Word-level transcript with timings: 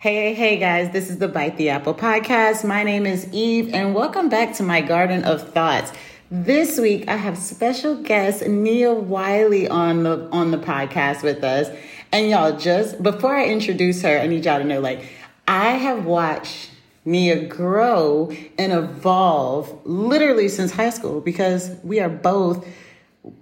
Hey, 0.00 0.32
hey 0.32 0.56
guys, 0.56 0.92
this 0.92 1.10
is 1.10 1.18
the 1.18 1.28
Bite 1.28 1.58
the 1.58 1.68
Apple 1.68 1.92
podcast. 1.92 2.64
My 2.64 2.84
name 2.84 3.04
is 3.04 3.28
Eve, 3.32 3.74
and 3.74 3.94
welcome 3.94 4.30
back 4.30 4.54
to 4.54 4.62
my 4.62 4.80
Garden 4.80 5.24
of 5.24 5.52
Thoughts. 5.52 5.92
This 6.30 6.80
week 6.80 7.06
I 7.06 7.16
have 7.16 7.36
special 7.36 7.96
guest 7.96 8.48
Nia 8.48 8.94
Wiley 8.94 9.68
on 9.68 10.04
the 10.04 10.26
on 10.32 10.52
the 10.52 10.56
podcast 10.56 11.22
with 11.22 11.44
us. 11.44 11.68
And 12.12 12.30
y'all, 12.30 12.56
just 12.56 13.02
before 13.02 13.36
I 13.36 13.44
introduce 13.44 14.00
her, 14.00 14.18
I 14.18 14.26
need 14.26 14.46
y'all 14.46 14.58
to 14.58 14.64
know 14.64 14.80
like 14.80 15.04
I 15.46 15.72
have 15.72 16.06
watched 16.06 16.70
Nia 17.04 17.44
grow 17.46 18.32
and 18.56 18.72
evolve 18.72 19.84
literally 19.84 20.48
since 20.48 20.72
high 20.72 20.88
school 20.88 21.20
because 21.20 21.76
we 21.84 22.00
are 22.00 22.08
both 22.08 22.66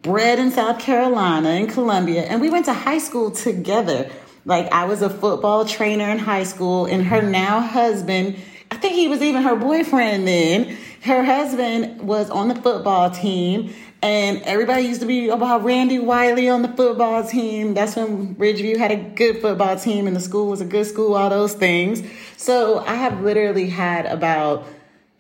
bred 0.02 0.40
in 0.40 0.50
South 0.50 0.80
Carolina 0.80 1.50
in 1.50 1.68
Columbia 1.68 2.22
and 2.22 2.40
we 2.40 2.50
went 2.50 2.64
to 2.64 2.72
high 2.72 2.98
school 2.98 3.30
together. 3.30 4.11
Like 4.49 4.73
I 4.73 4.87
was 4.87 5.03
a 5.03 5.11
football 5.11 5.67
trainer 5.67 6.09
in 6.09 6.19
high 6.19 6.45
school, 6.45 6.87
and 6.87 7.05
her 7.05 7.21
mm-hmm. 7.21 7.30
now 7.33 7.61
husband, 7.61 8.37
I 8.70 8.77
think 8.77 8.95
he 8.95 9.06
was 9.06 9.20
even 9.20 9.43
her 9.43 9.55
boyfriend 9.55 10.27
then. 10.27 10.75
Her 11.02 11.23
husband 11.23 12.01
was 12.01 12.30
on 12.30 12.48
the 12.48 12.55
football 12.55 13.11
team, 13.11 13.75
and 14.01 14.41
everybody 14.45 14.84
used 14.84 15.03
to 15.03 15.06
be 15.06 15.29
about 15.29 15.65
Randy 15.65 15.98
Wiley 15.98 16.48
on 16.48 16.62
the 16.62 16.69
football 16.69 17.27
team. 17.29 17.75
That's 17.75 17.95
when 17.95 18.37
Ridgeview 18.37 18.79
had 18.79 18.91
a 18.91 18.97
good 18.97 19.42
football 19.42 19.79
team, 19.79 20.06
and 20.06 20.16
the 20.16 20.20
school 20.20 20.47
was 20.48 20.62
a 20.62 20.65
good 20.65 20.87
school, 20.87 21.15
all 21.15 21.28
those 21.28 21.53
things. 21.53 22.03
So 22.39 22.78
I 22.78 22.95
have 22.95 23.20
literally 23.20 23.69
had 23.69 24.06
about 24.06 24.67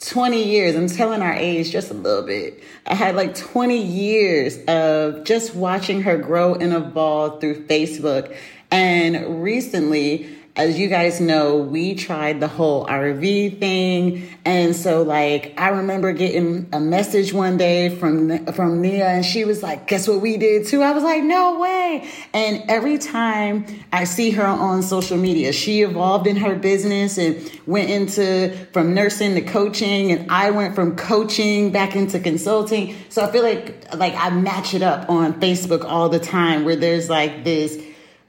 20 0.00 0.42
years. 0.42 0.76
I'm 0.76 0.88
telling 0.88 1.22
our 1.22 1.34
age 1.34 1.70
just 1.70 1.90
a 1.90 1.94
little 1.94 2.24
bit. 2.24 2.62
I 2.86 2.94
had 2.94 3.16
like 3.16 3.34
20 3.34 3.76
years 3.76 4.58
of 4.68 5.24
just 5.24 5.54
watching 5.54 6.02
her 6.02 6.16
grow 6.16 6.54
and 6.54 6.72
evolve 6.72 7.40
through 7.40 7.66
Facebook. 7.66 8.34
And 8.70 9.42
recently, 9.42 10.38
as 10.58 10.76
you 10.76 10.88
guys 10.88 11.20
know, 11.20 11.56
we 11.56 11.94
tried 11.94 12.40
the 12.40 12.48
whole 12.48 12.84
RV 12.84 13.60
thing. 13.60 14.28
And 14.44 14.74
so 14.74 15.02
like 15.02 15.54
I 15.56 15.68
remember 15.68 16.12
getting 16.12 16.68
a 16.72 16.80
message 16.80 17.32
one 17.32 17.56
day 17.56 17.90
from 17.90 18.44
from 18.46 18.82
Nia 18.82 19.06
and 19.06 19.24
she 19.24 19.44
was 19.44 19.62
like, 19.62 19.86
"Guess 19.86 20.08
what 20.08 20.20
we 20.20 20.36
did 20.36 20.66
too?" 20.66 20.82
I 20.82 20.90
was 20.90 21.04
like, 21.04 21.22
"No 21.22 21.60
way." 21.60 22.08
And 22.34 22.64
every 22.68 22.98
time 22.98 23.66
I 23.92 24.02
see 24.02 24.32
her 24.32 24.44
on 24.44 24.82
social 24.82 25.16
media, 25.16 25.52
she 25.52 25.82
evolved 25.82 26.26
in 26.26 26.34
her 26.36 26.56
business 26.56 27.18
and 27.18 27.48
went 27.66 27.88
into 27.88 28.52
from 28.72 28.94
nursing 28.94 29.36
to 29.36 29.42
coaching 29.42 30.10
and 30.10 30.28
I 30.28 30.50
went 30.50 30.74
from 30.74 30.96
coaching 30.96 31.70
back 31.70 31.94
into 31.94 32.18
consulting. 32.18 32.96
So 33.10 33.22
I 33.22 33.30
feel 33.30 33.44
like 33.44 33.94
like 33.94 34.14
I 34.16 34.30
match 34.30 34.74
it 34.74 34.82
up 34.82 35.08
on 35.08 35.34
Facebook 35.40 35.84
all 35.84 36.08
the 36.08 36.18
time 36.18 36.64
where 36.64 36.76
there's 36.76 37.08
like 37.08 37.44
this 37.44 37.78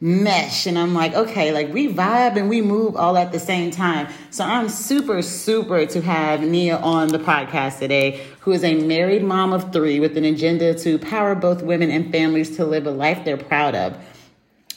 mesh 0.02 0.66
and 0.66 0.80
I'm 0.80 0.94
like, 0.94 1.14
okay, 1.14 1.52
like 1.52 1.74
we 1.74 1.94
vibe 1.94 2.38
and 2.38 2.48
we 2.48 2.62
move 2.62 2.96
all 2.96 3.18
at 3.18 3.32
the 3.32 3.40
same 3.40 3.70
time. 3.70 4.08
So 4.30 4.46
I'm 4.46 4.70
super, 4.70 5.22
super 5.22 5.86
to 5.86 6.02
have 6.02 6.42
Nia 6.42 6.78
on 6.78 7.10
the 7.10 7.20
podcast 7.20 7.80
today, 7.80 8.26
who 8.40 8.52
is 8.52 8.64
a 8.64 8.76
married 8.76 9.24
mom 9.24 9.52
of 9.52 9.74
three 9.74 10.00
with 10.00 10.18
an 10.18 10.24
agenda 10.24 10.74
to 10.80 10.98
power 11.00 11.36
both 11.36 11.62
women 11.62 11.92
and 11.92 12.12
families 12.12 12.56
to 12.56 12.66
live 12.66 12.88
a 12.88 12.92
life 12.92 13.26
they're 13.26 13.38
proud 13.38 13.76
of. 13.76 13.98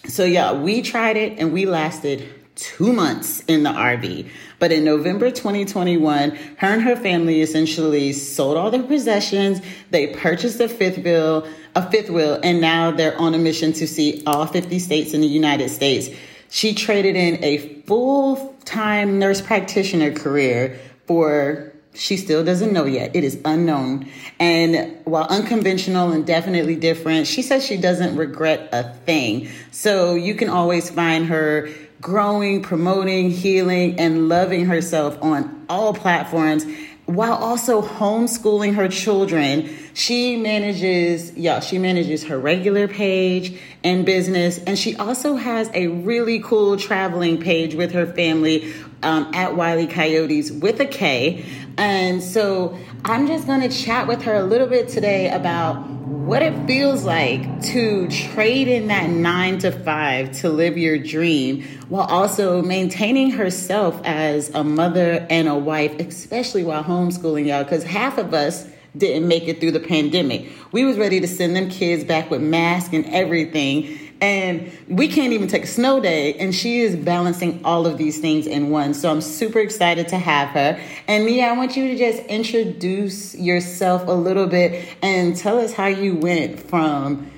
So 0.08 0.24
yeah, 0.24 0.52
we 0.52 0.82
tried 0.82 1.16
it 1.16 1.38
and 1.38 1.52
we 1.52 1.66
lasted 1.66 2.41
two 2.54 2.92
months 2.92 3.40
in 3.48 3.62
the 3.62 3.70
RV. 3.70 4.28
But 4.58 4.72
in 4.72 4.84
November 4.84 5.30
2021, 5.30 6.30
her 6.30 6.66
and 6.66 6.82
her 6.82 6.96
family 6.96 7.40
essentially 7.40 8.12
sold 8.12 8.56
all 8.56 8.70
their 8.70 8.82
possessions. 8.82 9.60
They 9.90 10.08
purchased 10.08 10.60
a 10.60 10.68
fifth 10.68 10.98
wheel, 10.98 11.46
a 11.74 11.90
fifth 11.90 12.10
wheel, 12.10 12.38
and 12.42 12.60
now 12.60 12.90
they're 12.90 13.18
on 13.18 13.34
a 13.34 13.38
mission 13.38 13.72
to 13.74 13.86
see 13.86 14.22
all 14.26 14.46
50 14.46 14.78
states 14.78 15.14
in 15.14 15.20
the 15.20 15.26
United 15.26 15.70
States. 15.70 16.08
She 16.50 16.74
traded 16.74 17.16
in 17.16 17.42
a 17.42 17.80
full 17.86 18.54
time 18.64 19.18
nurse 19.18 19.40
practitioner 19.40 20.12
career 20.12 20.78
for 21.06 21.72
she 21.94 22.16
still 22.16 22.44
doesn't 22.44 22.72
know 22.72 22.84
yet. 22.84 23.14
It 23.14 23.24
is 23.24 23.38
unknown. 23.44 24.08
And 24.38 24.98
while 25.04 25.26
unconventional 25.28 26.12
and 26.12 26.26
definitely 26.26 26.76
different, 26.76 27.26
she 27.26 27.42
says 27.42 27.64
she 27.64 27.76
doesn't 27.76 28.16
regret 28.16 28.68
a 28.72 28.94
thing. 29.04 29.48
So 29.70 30.14
you 30.14 30.34
can 30.34 30.48
always 30.48 30.88
find 30.88 31.26
her 31.26 31.68
growing, 32.02 32.60
promoting, 32.62 33.30
healing, 33.30 33.98
and 33.98 34.28
loving 34.28 34.66
herself 34.66 35.16
on 35.22 35.64
all 35.70 35.94
platforms 35.94 36.66
while 37.06 37.34
also 37.34 37.80
homeschooling 37.80 38.74
her 38.74 38.88
children. 38.88 39.70
She 39.94 40.36
manages, 40.36 41.32
yeah, 41.34 41.60
she 41.60 41.78
manages 41.78 42.24
her 42.24 42.38
regular 42.38 42.88
page 42.88 43.58
and 43.84 44.04
business. 44.04 44.58
And 44.58 44.78
she 44.78 44.96
also 44.96 45.36
has 45.36 45.70
a 45.74 45.86
really 45.86 46.40
cool 46.40 46.76
traveling 46.76 47.40
page 47.40 47.74
with 47.74 47.92
her 47.92 48.06
family 48.06 48.72
um, 49.02 49.30
at 49.34 49.56
Wiley 49.56 49.86
Coyotes 49.86 50.50
with 50.50 50.80
a 50.80 50.86
K. 50.86 51.44
And 51.76 52.22
so 52.22 52.78
I'm 53.04 53.26
just 53.26 53.48
going 53.48 53.62
to 53.62 53.68
chat 53.68 54.06
with 54.06 54.22
her 54.22 54.34
a 54.34 54.44
little 54.44 54.68
bit 54.68 54.88
today 54.88 55.28
about 55.28 55.88
what 55.88 56.40
it 56.40 56.68
feels 56.68 57.02
like 57.02 57.60
to 57.62 58.06
trade 58.08 58.68
in 58.68 58.86
that 58.88 59.10
nine 59.10 59.58
to 59.58 59.72
five 59.72 60.30
to 60.38 60.48
live 60.48 60.78
your 60.78 60.98
dream 60.98 61.64
while 61.88 62.06
also 62.06 62.62
maintaining 62.62 63.32
herself 63.32 64.00
as 64.04 64.50
a 64.50 64.62
mother 64.62 65.26
and 65.28 65.48
a 65.48 65.56
wife, 65.56 65.98
especially 65.98 66.62
while 66.62 66.84
homeschooling 66.84 67.46
y'all, 67.46 67.64
because 67.64 67.82
half 67.82 68.18
of 68.18 68.34
us 68.34 68.68
didn't 68.96 69.26
make 69.26 69.48
it 69.48 69.58
through 69.58 69.72
the 69.72 69.80
pandemic. 69.80 70.48
We 70.70 70.84
was 70.84 70.96
ready 70.96 71.18
to 71.18 71.26
send 71.26 71.56
them 71.56 71.70
kids 71.70 72.04
back 72.04 72.30
with 72.30 72.40
masks 72.40 72.94
and 72.94 73.04
everything. 73.06 73.98
And 74.22 74.70
we 74.86 75.08
can't 75.08 75.32
even 75.32 75.48
take 75.48 75.64
a 75.64 75.66
snow 75.66 75.98
day. 75.98 76.34
And 76.34 76.54
she 76.54 76.78
is 76.78 76.94
balancing 76.94 77.60
all 77.64 77.88
of 77.88 77.98
these 77.98 78.20
things 78.20 78.46
in 78.46 78.70
one. 78.70 78.94
So 78.94 79.10
I'm 79.10 79.20
super 79.20 79.58
excited 79.58 80.06
to 80.08 80.16
have 80.16 80.50
her. 80.50 80.80
And 81.08 81.26
Nia, 81.26 81.48
I 81.48 81.52
want 81.56 81.76
you 81.76 81.88
to 81.88 81.98
just 81.98 82.22
introduce 82.26 83.34
yourself 83.34 84.06
a 84.06 84.12
little 84.12 84.46
bit 84.46 84.96
and 85.02 85.36
tell 85.36 85.58
us 85.58 85.72
how 85.72 85.88
you 85.88 86.14
went 86.14 86.60
from 86.60 87.28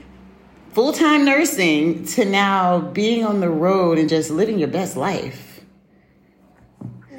full 0.73 0.93
time 0.93 1.25
nursing 1.25 2.05
to 2.05 2.27
now 2.27 2.81
being 2.81 3.25
on 3.25 3.41
the 3.41 3.49
road 3.49 3.97
and 3.97 4.09
just 4.09 4.31
living 4.31 4.59
your 4.59 4.69
best 4.69 4.95
life. 4.95 5.55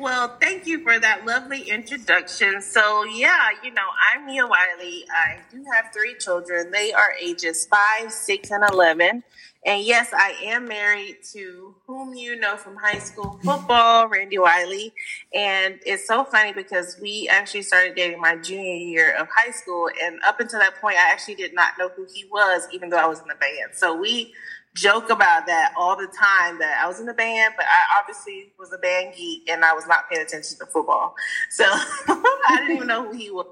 Well, 0.06 0.38
thank 0.40 0.68
you 0.68 0.84
for 0.84 1.00
that 1.00 1.26
lovely 1.26 1.62
introduction. 1.62 2.62
So, 2.62 3.06
yeah, 3.06 3.50
you 3.64 3.72
know, 3.72 3.88
I'm 4.14 4.28
Nia 4.28 4.46
Wiley. 4.46 5.04
I 5.10 5.40
do 5.50 5.66
have 5.74 5.92
three 5.92 6.16
children. 6.20 6.70
They 6.70 6.94
are 6.94 7.14
ages 7.20 7.66
five, 7.66 8.12
six, 8.12 8.52
and 8.52 8.64
11. 8.72 9.24
And 9.66 9.84
yes, 9.84 10.14
I 10.14 10.36
am 10.44 10.68
married 10.68 11.18
to 11.34 11.74
whom 11.88 12.14
you 12.14 12.40
know 12.40 12.56
from 12.56 12.76
high 12.76 13.00
school 13.00 13.40
football, 13.44 14.08
Randy 14.08 14.38
Wiley. 14.38 14.94
And 15.34 15.80
it's 15.86 16.08
so 16.08 16.24
funny 16.24 16.54
because 16.54 16.98
we 17.02 17.28
actually 17.32 17.64
started 17.64 17.96
dating 17.96 18.22
my 18.22 18.36
junior 18.36 18.76
year 18.76 19.16
of 19.18 19.28
high 19.36 19.50
school. 19.50 19.90
And 20.04 20.20
up 20.24 20.40
until 20.40 20.60
that 20.60 20.80
point, 20.80 20.98
I 20.98 21.12
actually 21.12 21.36
did 21.36 21.56
not 21.56 21.74
know 21.80 21.90
who 21.90 22.06
he 22.14 22.26
was, 22.32 22.68
even 22.72 22.90
though 22.90 22.98
I 22.98 23.08
was 23.08 23.20
in 23.22 23.28
the 23.28 23.36
band. 23.36 23.74
So 23.74 23.98
we 23.98 24.34
joke 24.76 25.10
about 25.10 25.48
that 25.48 25.74
all 25.76 25.96
the 25.96 26.08
time 26.08 26.60
that 26.60 26.80
I 26.84 26.88
was 26.88 27.00
in 27.00 27.08
the 27.08 27.14
band, 27.14 27.56
but 27.58 27.66
I 27.66 28.00
obviously 28.00 28.52
was 28.60 28.72
a 28.74 28.78
band 28.78 29.16
geek 29.16 29.50
and 29.50 29.66
I 29.66 29.74
was 29.74 29.88
not 29.88 30.10
paying 30.10 30.22
attention 30.22 30.60
to 30.60 30.66
football. 30.68 31.16
So 31.50 31.64
I 31.68 32.58
didn't 32.60 32.76
even 32.76 32.88
know 32.88 33.10
who 33.10 33.18
he 33.18 33.32
was. 33.32 33.48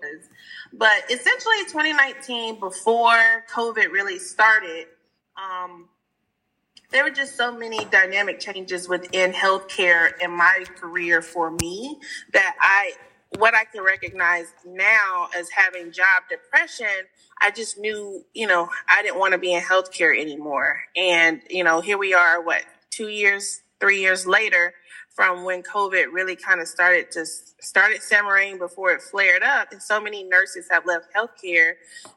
But 0.73 1.09
essentially 1.09 1.63
2019, 1.69 2.59
before 2.59 3.45
COVID 3.51 3.91
really 3.91 4.19
started, 4.19 4.87
um, 5.37 5.87
there 6.93 7.03
were 7.03 7.09
just 7.09 7.35
so 7.35 7.51
many 7.51 7.83
dynamic 7.85 8.39
changes 8.39 8.87
within 8.87 9.33
healthcare 9.33 10.11
in 10.21 10.31
my 10.31 10.63
career 10.79 11.21
for 11.21 11.51
me 11.51 11.99
that 12.31 12.55
I 12.61 12.93
what 13.39 13.55
I 13.55 13.63
can 13.65 13.83
recognize 13.83 14.53
now 14.63 15.27
as 15.35 15.49
having 15.49 15.91
job 15.91 16.23
depression, 16.29 16.85
I 17.41 17.49
just 17.49 17.79
knew, 17.79 18.23
you 18.33 18.45
know, 18.45 18.69
I 18.87 19.01
didn't 19.01 19.19
want 19.19 19.33
to 19.33 19.39
be 19.39 19.53
in 19.53 19.61
healthcare 19.61 20.15
anymore. 20.15 20.81
And, 20.95 21.41
you 21.49 21.63
know, 21.63 21.81
here 21.81 21.97
we 21.97 22.13
are, 22.13 22.43
what, 22.43 22.63
two 22.91 23.07
years, 23.07 23.61
three 23.79 24.01
years 24.01 24.27
later, 24.27 24.75
from 25.13 25.43
when 25.43 25.61
COVID 25.61 26.11
really 26.11 26.35
kind 26.35 26.59
of 26.59 26.67
started 26.67 27.11
to 27.11 27.25
started 27.25 28.01
simmering 28.01 28.57
before 28.57 28.91
it 28.91 29.01
flared 29.01 29.43
up. 29.43 29.71
And 29.71 29.81
so 29.81 30.01
many 30.01 30.23
nurses 30.23 30.67
have 30.69 30.85
left 30.85 31.07
healthcare. 31.15 31.73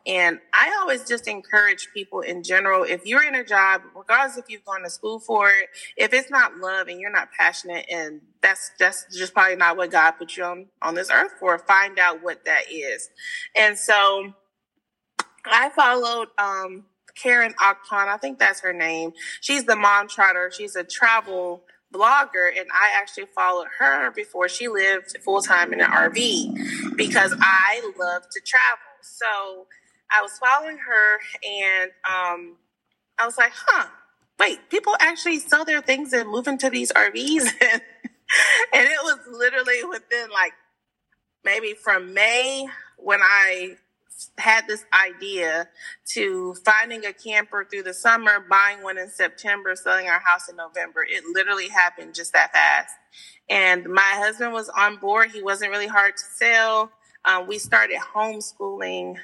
And 0.06 0.40
I 0.52 0.76
always 0.80 1.04
just 1.04 1.28
encourage 1.28 1.88
people 1.94 2.20
in 2.20 2.42
general, 2.42 2.84
if 2.84 3.06
you're 3.06 3.22
in 3.22 3.34
a 3.34 3.44
job, 3.44 3.82
regardless 3.94 4.38
if 4.38 4.46
you've 4.48 4.64
gone 4.64 4.82
to 4.82 4.90
school 4.90 5.20
for 5.20 5.50
it, 5.50 5.68
if 5.96 6.12
it's 6.12 6.30
not 6.30 6.56
love 6.56 6.88
and 6.88 6.98
you're 6.98 7.12
not 7.12 7.28
passionate 7.38 7.86
and 7.90 8.22
that's 8.40 8.70
that's 8.78 9.06
just 9.14 9.34
probably 9.34 9.56
not 9.56 9.76
what 9.76 9.90
God 9.90 10.12
put 10.12 10.36
you 10.36 10.44
on 10.44 10.66
on 10.80 10.94
this 10.94 11.10
earth 11.10 11.32
for, 11.38 11.58
find 11.58 11.98
out 11.98 12.22
what 12.22 12.44
that 12.46 12.72
is. 12.72 13.10
And 13.54 13.78
so 13.78 14.32
I 15.44 15.68
followed 15.70 16.28
um 16.38 16.84
Karen 17.14 17.54
Akpan, 17.54 18.08
I 18.08 18.18
think 18.18 18.38
that's 18.38 18.60
her 18.60 18.72
name. 18.72 19.12
She's 19.40 19.64
the 19.64 19.76
mom 19.76 20.08
trotter. 20.08 20.50
She's 20.54 20.76
a 20.76 20.84
travel 20.84 21.62
blogger 21.96 22.48
and 22.48 22.68
I 22.72 22.98
actually 23.00 23.26
followed 23.34 23.68
her 23.78 24.10
before 24.10 24.48
she 24.48 24.68
lived 24.68 25.16
full 25.24 25.40
time 25.40 25.72
in 25.72 25.80
an 25.80 25.90
RV 25.90 26.96
because 26.96 27.34
I 27.40 27.92
love 27.98 28.22
to 28.30 28.40
travel. 28.44 28.78
So 29.02 29.66
I 30.10 30.22
was 30.22 30.38
following 30.38 30.78
her 30.78 31.18
and 31.44 31.90
um, 32.04 32.56
I 33.18 33.26
was 33.26 33.38
like, 33.38 33.52
huh, 33.54 33.86
wait, 34.38 34.70
people 34.70 34.94
actually 35.00 35.38
sell 35.38 35.64
their 35.64 35.80
things 35.80 36.12
and 36.12 36.28
move 36.28 36.46
into 36.46 36.70
these 36.70 36.92
RVs. 36.92 37.46
and 37.62 37.82
it 38.72 38.98
was 39.02 39.18
literally 39.30 39.84
within 39.84 40.30
like 40.30 40.52
maybe 41.44 41.74
from 41.74 42.12
May 42.12 42.66
when 42.98 43.20
I 43.22 43.76
had 44.38 44.66
this 44.66 44.84
idea 44.92 45.68
to 46.14 46.54
finding 46.64 47.04
a 47.04 47.12
camper 47.12 47.66
through 47.70 47.82
the 47.82 47.94
summer, 47.94 48.44
buying 48.48 48.82
one 48.82 48.98
in 48.98 49.08
September, 49.08 49.74
selling 49.76 50.08
our 50.08 50.20
house 50.20 50.48
in 50.48 50.56
November. 50.56 51.04
It 51.08 51.22
literally 51.32 51.68
happened 51.68 52.14
just 52.14 52.32
that 52.32 52.52
fast. 52.52 52.94
And 53.48 53.86
my 53.86 54.12
husband 54.14 54.52
was 54.52 54.68
on 54.70 54.96
board. 54.96 55.30
He 55.30 55.42
wasn't 55.42 55.70
really 55.70 55.86
hard 55.86 56.16
to 56.16 56.24
sell. 56.34 56.90
Um, 57.24 57.46
we 57.46 57.58
started 57.58 57.98
homeschooling 57.98 59.16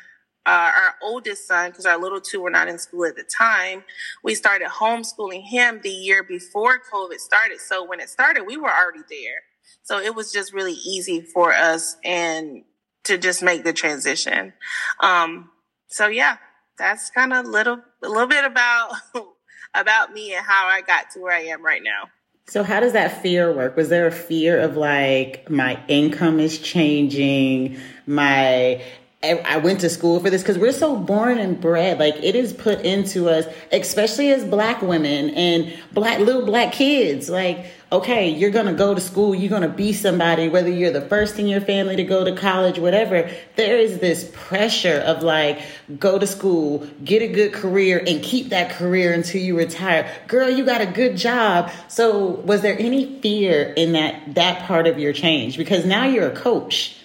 uh, 0.44 0.72
our 0.74 0.94
oldest 1.02 1.46
son, 1.46 1.70
because 1.70 1.86
our 1.86 1.98
little 1.98 2.20
two 2.20 2.40
were 2.40 2.50
not 2.50 2.68
in 2.68 2.78
school 2.78 3.04
at 3.04 3.14
the 3.14 3.22
time, 3.22 3.84
we 4.24 4.34
started 4.34 4.68
homeschooling 4.68 5.42
him 5.42 5.80
the 5.82 5.90
year 5.90 6.22
before 6.22 6.80
COVID 6.92 7.18
started. 7.18 7.60
So 7.60 7.86
when 7.86 8.00
it 8.00 8.08
started, 8.08 8.42
we 8.44 8.56
were 8.56 8.70
already 8.70 9.04
there. 9.08 9.42
So 9.84 9.98
it 9.98 10.14
was 10.14 10.32
just 10.32 10.52
really 10.52 10.74
easy 10.74 11.20
for 11.20 11.52
us 11.52 11.96
and 12.04 12.64
to 13.04 13.18
just 13.18 13.42
make 13.42 13.64
the 13.64 13.72
transition. 13.72 14.52
Um, 15.00 15.50
so 15.88 16.06
yeah, 16.06 16.36
that's 16.78 17.10
kind 17.10 17.32
of 17.32 17.46
little, 17.46 17.80
a 18.02 18.08
little 18.08 18.26
bit 18.26 18.44
about, 18.44 18.92
about 19.74 20.12
me 20.12 20.34
and 20.34 20.44
how 20.44 20.66
I 20.66 20.80
got 20.80 21.10
to 21.12 21.20
where 21.20 21.34
I 21.34 21.42
am 21.42 21.64
right 21.64 21.82
now. 21.82 22.10
So 22.48 22.62
how 22.62 22.80
does 22.80 22.92
that 22.92 23.22
fear 23.22 23.52
work? 23.52 23.76
Was 23.76 23.88
there 23.88 24.06
a 24.06 24.12
fear 24.12 24.58
of 24.58 24.76
like 24.76 25.48
my 25.48 25.80
income 25.88 26.40
is 26.40 26.58
changing, 26.58 27.78
my 28.06 28.82
I 29.24 29.58
went 29.58 29.80
to 29.80 29.88
school 29.88 30.18
for 30.18 30.30
this 30.30 30.42
because 30.42 30.58
we're 30.58 30.72
so 30.72 30.96
born 30.96 31.38
and 31.38 31.60
bred. 31.60 32.00
Like 32.00 32.16
it 32.16 32.34
is 32.34 32.52
put 32.52 32.80
into 32.80 33.28
us, 33.28 33.46
especially 33.70 34.32
as 34.32 34.44
black 34.44 34.82
women 34.82 35.30
and 35.30 35.72
black 35.92 36.18
little 36.18 36.44
black 36.44 36.72
kids. 36.72 37.30
Like, 37.30 37.66
okay, 37.92 38.30
you're 38.30 38.50
gonna 38.50 38.72
go 38.72 38.94
to 38.94 39.00
school, 39.00 39.32
you're 39.32 39.48
gonna 39.48 39.68
be 39.68 39.92
somebody, 39.92 40.48
whether 40.48 40.70
you're 40.70 40.90
the 40.90 41.02
first 41.02 41.38
in 41.38 41.46
your 41.46 41.60
family 41.60 41.94
to 41.94 42.02
go 42.02 42.24
to 42.24 42.34
college, 42.34 42.80
whatever. 42.80 43.30
There 43.54 43.76
is 43.76 44.00
this 44.00 44.28
pressure 44.34 44.98
of 45.06 45.22
like, 45.22 45.62
go 46.00 46.18
to 46.18 46.26
school, 46.26 46.84
get 47.04 47.22
a 47.22 47.28
good 47.28 47.52
career, 47.52 48.02
and 48.04 48.24
keep 48.24 48.48
that 48.48 48.72
career 48.72 49.12
until 49.12 49.40
you 49.40 49.56
retire. 49.56 50.12
Girl, 50.26 50.50
you 50.50 50.64
got 50.64 50.80
a 50.80 50.86
good 50.86 51.16
job. 51.16 51.70
So 51.86 52.26
was 52.26 52.62
there 52.62 52.76
any 52.76 53.20
fear 53.20 53.72
in 53.76 53.92
that 53.92 54.34
that 54.34 54.64
part 54.64 54.88
of 54.88 54.98
your 54.98 55.12
change? 55.12 55.56
Because 55.56 55.86
now 55.86 56.06
you're 56.06 56.26
a 56.26 56.34
coach 56.34 56.96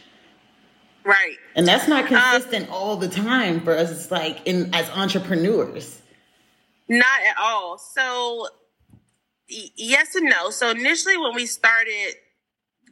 Right. 1.08 1.38
And 1.58 1.68
that's 1.68 1.88
not 1.88 2.04
um, 2.04 2.08
consistent 2.08 2.68
um, 2.68 2.74
all 2.74 2.96
the 2.98 3.10
time 3.10 3.62
for 3.62 3.76
us 3.76 3.92
it's 3.92 4.12
like 4.12 4.46
in 4.46 4.74
as 4.74 4.90
entrepreneurs. 4.92 6.02
Not 6.88 7.20
at 7.28 7.36
all. 7.38 7.80
So 7.80 8.48
y- 9.50 9.72
yes 9.76 10.16
and 10.16 10.30
no. 10.30 10.52
So 10.52 10.70
initially 10.70 11.18
when 11.18 11.34
we 11.36 11.48
started 11.48 12.14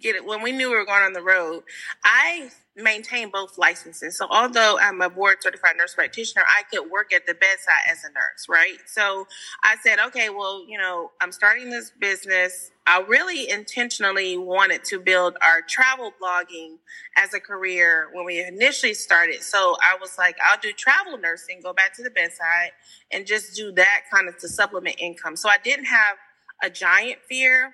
get 0.01 0.15
it 0.15 0.25
when 0.25 0.41
we 0.41 0.51
knew 0.51 0.69
we 0.69 0.75
were 0.75 0.85
going 0.85 1.03
on 1.03 1.13
the 1.13 1.21
road, 1.21 1.63
I 2.03 2.49
maintain 2.75 3.29
both 3.29 3.57
licenses. 3.57 4.17
So 4.17 4.27
although 4.29 4.77
I'm 4.79 5.01
a 5.01 5.09
board 5.09 5.37
certified 5.41 5.77
nurse 5.77 5.93
practitioner, 5.93 6.43
I 6.45 6.63
could 6.63 6.89
work 6.89 7.13
at 7.13 7.25
the 7.25 7.33
bedside 7.33 7.73
as 7.89 8.03
a 8.03 8.09
nurse, 8.09 8.47
right? 8.49 8.77
So 8.85 9.27
I 9.63 9.77
said, 9.81 9.99
okay, 10.07 10.29
well, 10.29 10.65
you 10.67 10.77
know, 10.77 11.11
I'm 11.21 11.31
starting 11.31 11.69
this 11.69 11.91
business. 11.99 12.71
I 12.85 13.01
really 13.01 13.49
intentionally 13.49 14.37
wanted 14.37 14.83
to 14.85 14.99
build 14.99 15.37
our 15.41 15.61
travel 15.61 16.11
blogging 16.21 16.77
as 17.15 17.33
a 17.33 17.39
career 17.39 18.09
when 18.13 18.25
we 18.25 18.43
initially 18.43 18.93
started. 18.93 19.41
So 19.41 19.77
I 19.81 19.97
was 19.99 20.17
like, 20.17 20.37
I'll 20.45 20.59
do 20.59 20.73
travel 20.73 21.17
nursing, 21.17 21.61
go 21.63 21.73
back 21.73 21.95
to 21.95 22.03
the 22.03 22.11
bedside 22.11 22.71
and 23.11 23.25
just 23.25 23.55
do 23.55 23.71
that 23.73 24.01
kind 24.11 24.27
of 24.27 24.37
to 24.39 24.49
supplement 24.49 24.97
income. 24.99 25.35
So 25.37 25.49
I 25.49 25.57
didn't 25.63 25.85
have 25.85 26.17
a 26.61 26.69
giant 26.69 27.19
fear 27.27 27.73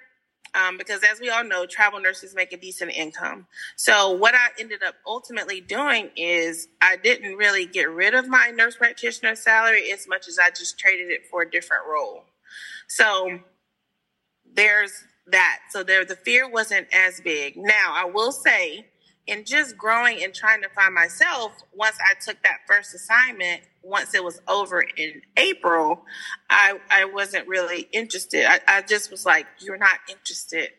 um, 0.54 0.78
because 0.78 1.02
as 1.04 1.20
we 1.20 1.30
all 1.30 1.44
know, 1.44 1.66
travel 1.66 2.00
nurses 2.00 2.36
make 2.36 2.52
a 2.52 2.58
decent 2.58 2.92
income. 2.92 3.48
So 3.76 4.12
what 4.12 4.36
I 4.36 4.50
ended 4.60 4.84
up 4.84 4.96
ultimately 5.08 5.62
doing 5.62 6.10
is 6.16 6.68
I 6.82 6.98
didn't 6.98 7.36
really 7.36 7.66
get 7.66 7.90
rid 7.90 8.14
of 8.14 8.28
my 8.28 8.52
nurse 8.54 8.76
practitioner 8.76 9.36
salary 9.36 9.92
as 9.92 10.08
much 10.08 10.28
as 10.28 10.38
I 10.38 10.50
just 10.50 10.78
traded 10.78 11.10
it 11.10 11.22
for 11.30 11.42
a 11.42 11.50
different 11.50 11.84
role. 11.90 12.26
So 12.88 13.40
there's 14.54 14.92
that. 15.28 15.60
So 15.70 15.84
there, 15.84 16.04
the 16.04 16.16
fear 16.16 16.50
wasn't 16.50 16.88
as 16.94 17.22
big. 17.22 17.56
Now 17.56 17.94
I 17.96 18.06
will 18.06 18.32
say 18.34 18.88
in 19.28 19.46
just 19.46 19.78
growing 19.78 20.24
and 20.24 20.34
trying 20.34 20.62
to 20.62 20.70
find 20.70 20.94
myself, 20.94 21.54
once 21.74 21.98
I 22.04 22.14
took 22.20 22.42
that 22.44 22.58
first 22.68 22.94
assignment, 22.94 23.62
once 23.84 24.14
it 24.14 24.24
was 24.24 24.42
over 24.48 24.82
in 24.82 25.22
April, 25.38 26.04
I 26.50 26.80
I 26.90 27.06
wasn't 27.06 27.48
really 27.48 27.88
interested. 27.92 28.46
I, 28.46 28.60
I 28.68 28.82
just 28.82 29.12
was 29.12 29.26
like, 29.26 29.48
you're 29.60 29.78
not 29.78 30.00
interested. 30.10 30.70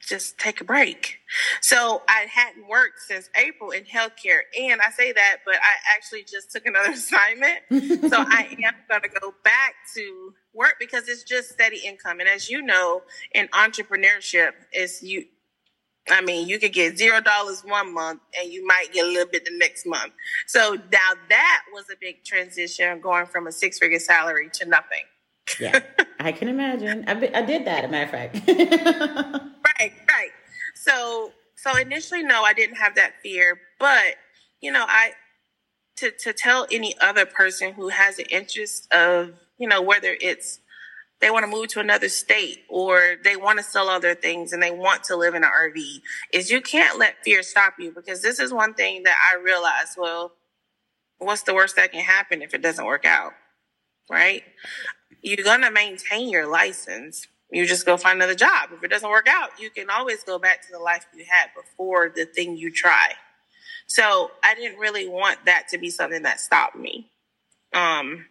Just 0.00 0.36
take 0.36 0.60
a 0.60 0.64
break. 0.64 1.18
So 1.60 2.02
I 2.08 2.26
hadn't 2.28 2.68
worked 2.68 3.00
since 3.00 3.30
April 3.36 3.70
in 3.70 3.84
healthcare. 3.84 4.40
And 4.60 4.80
I 4.80 4.90
say 4.90 5.12
that, 5.12 5.38
but 5.46 5.54
I 5.54 5.94
actually 5.96 6.24
just 6.24 6.50
took 6.50 6.66
another 6.66 6.90
assignment. 6.92 7.60
so 8.10 8.16
I 8.18 8.56
am 8.64 8.74
going 8.88 9.02
to 9.02 9.20
go 9.20 9.32
back 9.44 9.74
to 9.94 10.34
work 10.52 10.74
because 10.80 11.08
it's 11.08 11.22
just 11.22 11.50
steady 11.50 11.80
income. 11.84 12.18
And 12.18 12.28
as 12.28 12.50
you 12.50 12.62
know, 12.62 13.02
in 13.32 13.46
entrepreneurship, 13.48 14.50
is 14.72 15.04
you 15.04 15.26
I 16.10 16.20
mean, 16.20 16.48
you 16.48 16.58
could 16.58 16.72
get 16.72 16.98
zero 16.98 17.20
dollars 17.20 17.62
one 17.62 17.94
month 17.94 18.20
and 18.38 18.52
you 18.52 18.66
might 18.66 18.92
get 18.92 19.06
a 19.06 19.08
little 19.08 19.30
bit 19.30 19.44
the 19.44 19.56
next 19.56 19.86
month. 19.86 20.12
So 20.46 20.74
now 20.74 21.14
that 21.28 21.62
was 21.72 21.84
a 21.90 21.96
big 22.00 22.24
transition 22.24 23.00
going 23.00 23.26
from 23.26 23.46
a 23.46 23.52
six 23.52 23.78
figure 23.78 24.00
salary 24.00 24.50
to 24.54 24.66
nothing. 24.66 25.04
yeah, 25.60 25.80
I 26.20 26.32
can 26.32 26.48
imagine. 26.48 27.04
I, 27.06 27.12
I 27.12 27.42
did 27.42 27.66
that, 27.66 27.84
a 27.84 27.88
matter 27.88 28.04
of 28.04 28.10
fact. 28.10 28.48
right, 29.78 29.92
right. 30.08 30.30
So, 30.74 31.32
so 31.56 31.76
initially, 31.76 32.22
no, 32.22 32.42
I 32.42 32.52
didn't 32.52 32.76
have 32.76 32.96
that 32.96 33.14
fear, 33.22 33.60
but 33.78 34.16
you 34.60 34.72
know, 34.72 34.84
I 34.86 35.12
to 35.96 36.10
to 36.10 36.32
tell 36.32 36.66
any 36.72 36.98
other 37.00 37.26
person 37.26 37.72
who 37.72 37.88
has 37.88 38.18
an 38.18 38.26
interest 38.30 38.92
of 38.92 39.34
you 39.58 39.68
know 39.68 39.80
whether 39.82 40.16
it's 40.20 40.58
they 41.22 41.30
want 41.30 41.44
to 41.44 41.50
move 41.50 41.68
to 41.68 41.80
another 41.80 42.08
state 42.08 42.64
or 42.68 43.14
they 43.22 43.36
want 43.36 43.58
to 43.60 43.64
sell 43.64 43.88
other 43.88 44.12
things 44.14 44.52
and 44.52 44.60
they 44.60 44.72
want 44.72 45.04
to 45.04 45.16
live 45.16 45.34
in 45.34 45.44
an 45.44 45.50
RV 45.50 46.00
is 46.32 46.50
you 46.50 46.60
can't 46.60 46.98
let 46.98 47.22
fear 47.24 47.44
stop 47.44 47.74
you 47.78 47.92
because 47.92 48.22
this 48.22 48.40
is 48.40 48.52
one 48.52 48.74
thing 48.74 49.04
that 49.04 49.16
I 49.32 49.40
realized. 49.40 49.96
Well, 49.96 50.32
what's 51.18 51.44
the 51.44 51.54
worst 51.54 51.76
that 51.76 51.92
can 51.92 52.04
happen 52.04 52.42
if 52.42 52.54
it 52.54 52.60
doesn't 52.60 52.84
work 52.84 53.04
out? 53.04 53.34
Right? 54.10 54.42
You're 55.22 55.44
going 55.44 55.62
to 55.62 55.70
maintain 55.70 56.28
your 56.28 56.50
license. 56.50 57.28
You 57.52 57.66
just 57.66 57.86
go 57.86 57.96
find 57.96 58.16
another 58.18 58.34
job. 58.34 58.70
If 58.72 58.82
it 58.82 58.88
doesn't 58.88 59.08
work 59.08 59.28
out, 59.28 59.50
you 59.60 59.70
can 59.70 59.90
always 59.90 60.24
go 60.24 60.40
back 60.40 60.62
to 60.62 60.72
the 60.72 60.80
life 60.80 61.06
you 61.16 61.24
had 61.28 61.50
before 61.54 62.12
the 62.14 62.24
thing 62.24 62.56
you 62.56 62.72
try. 62.72 63.12
So 63.86 64.32
I 64.42 64.56
didn't 64.56 64.80
really 64.80 65.08
want 65.08 65.44
that 65.46 65.68
to 65.68 65.78
be 65.78 65.88
something 65.88 66.22
that 66.22 66.40
stopped 66.40 66.74
me. 66.74 67.12
Um, 67.72 68.26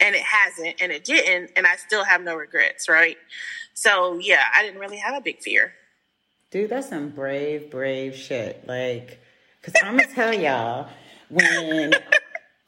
and 0.00 0.14
it 0.14 0.22
hasn't 0.22 0.80
and 0.80 0.92
it 0.92 1.04
didn't 1.04 1.50
and 1.56 1.66
i 1.66 1.76
still 1.76 2.04
have 2.04 2.22
no 2.22 2.34
regrets 2.34 2.88
right? 2.88 3.16
So 3.74 4.18
yeah 4.18 4.44
i 4.54 4.62
didn't 4.62 4.80
really 4.80 4.98
have 4.98 5.14
a 5.14 5.20
big 5.20 5.40
fear. 5.40 5.72
Dude 6.50 6.70
that's 6.70 6.88
some 6.88 7.10
brave 7.10 7.70
brave 7.70 8.14
shit. 8.16 8.66
Like 8.66 9.20
because 9.60 9.74
i'm 9.82 9.96
gonna 9.96 10.12
tell 10.12 10.34
y'all 10.34 10.88
when 11.30 11.94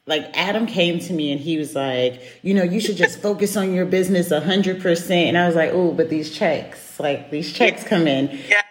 like 0.07 0.25
adam 0.35 0.67
came 0.67 0.99
to 1.01 1.13
me 1.13 1.33
and 1.33 1.41
he 1.41 1.59
was 1.59 1.75
like 1.75 2.23
you 2.43 2.55
know 2.55 2.63
you 2.63 2.81
should 2.81 2.97
just 2.97 3.21
focus 3.21 3.57
on 3.57 3.75
your 3.75 3.85
business 3.85 4.31
100% 4.31 5.11
and 5.11 5.37
i 5.37 5.47
was 5.47 5.55
like 5.55 5.71
oh 5.73 5.93
but 5.93 6.09
these 6.09 6.31
checks 6.31 6.87
like 6.99 7.31
these 7.31 7.53
checks 7.53 7.85
come 7.85 8.07
in. 8.07 8.39
Yeah. 8.49 8.63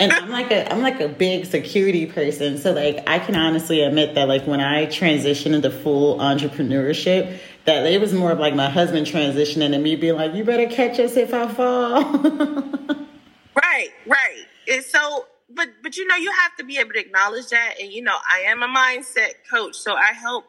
And 0.00 0.12
I'm 0.12 0.28
like 0.28 0.50
a 0.50 0.70
I'm 0.72 0.82
like 0.82 1.00
a 1.00 1.08
big 1.08 1.46
security 1.46 2.06
person. 2.06 2.58
So 2.58 2.72
like 2.72 3.04
I 3.06 3.18
can 3.18 3.36
honestly 3.36 3.82
admit 3.82 4.14
that 4.16 4.28
like 4.28 4.46
when 4.46 4.60
I 4.60 4.86
transitioned 4.86 5.54
into 5.54 5.70
full 5.70 6.18
entrepreneurship, 6.18 7.38
that 7.64 7.86
it 7.86 8.00
was 8.00 8.12
more 8.12 8.30
of 8.30 8.38
like 8.38 8.54
my 8.54 8.68
husband 8.68 9.06
transitioning 9.06 9.74
and 9.74 9.82
me 9.82 9.96
being 9.96 10.16
like, 10.16 10.34
"You 10.34 10.44
better 10.44 10.66
catch 10.66 10.98
us 10.98 11.16
if 11.16 11.32
I 11.32 11.48
fall." 11.48 12.02
right, 13.54 13.90
right. 14.06 14.44
And 14.70 14.84
so, 14.84 15.26
but 15.50 15.68
but 15.82 15.96
you 15.96 16.06
know, 16.06 16.16
you 16.16 16.30
have 16.32 16.56
to 16.56 16.64
be 16.64 16.78
able 16.78 16.92
to 16.92 17.00
acknowledge 17.00 17.48
that. 17.48 17.74
And 17.80 17.92
you 17.92 18.02
know, 18.02 18.16
I 18.30 18.40
am 18.40 18.62
a 18.62 18.68
mindset 18.68 19.32
coach, 19.50 19.76
so 19.76 19.94
I 19.94 20.12
help 20.12 20.44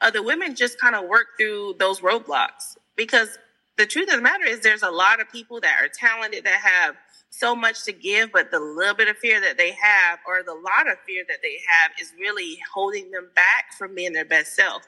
other 0.00 0.22
women 0.22 0.54
just 0.54 0.80
kind 0.80 0.94
of 0.94 1.08
work 1.08 1.26
through 1.38 1.76
those 1.78 2.00
roadblocks 2.00 2.76
because 2.96 3.38
the 3.76 3.86
truth 3.86 4.08
of 4.08 4.16
the 4.16 4.22
matter 4.22 4.44
is, 4.44 4.60
there's 4.60 4.82
a 4.82 4.90
lot 4.90 5.20
of 5.20 5.30
people 5.30 5.60
that 5.60 5.76
are 5.82 5.88
talented 5.88 6.44
that 6.44 6.60
have 6.60 6.96
so 7.38 7.56
much 7.56 7.84
to 7.84 7.92
give, 7.92 8.32
but 8.32 8.50
the 8.50 8.60
little 8.60 8.94
bit 8.94 9.08
of 9.08 9.16
fear 9.18 9.40
that 9.40 9.58
they 9.58 9.72
have, 9.72 10.20
or 10.26 10.42
the 10.42 10.54
lot 10.54 10.90
of 10.90 10.98
fear 11.06 11.24
that 11.28 11.38
they 11.42 11.58
have, 11.68 11.92
is 12.00 12.12
really 12.20 12.58
holding 12.74 13.10
them 13.10 13.30
back 13.34 13.72
from 13.78 13.94
being 13.94 14.12
their 14.12 14.24
best 14.24 14.54
self. 14.56 14.82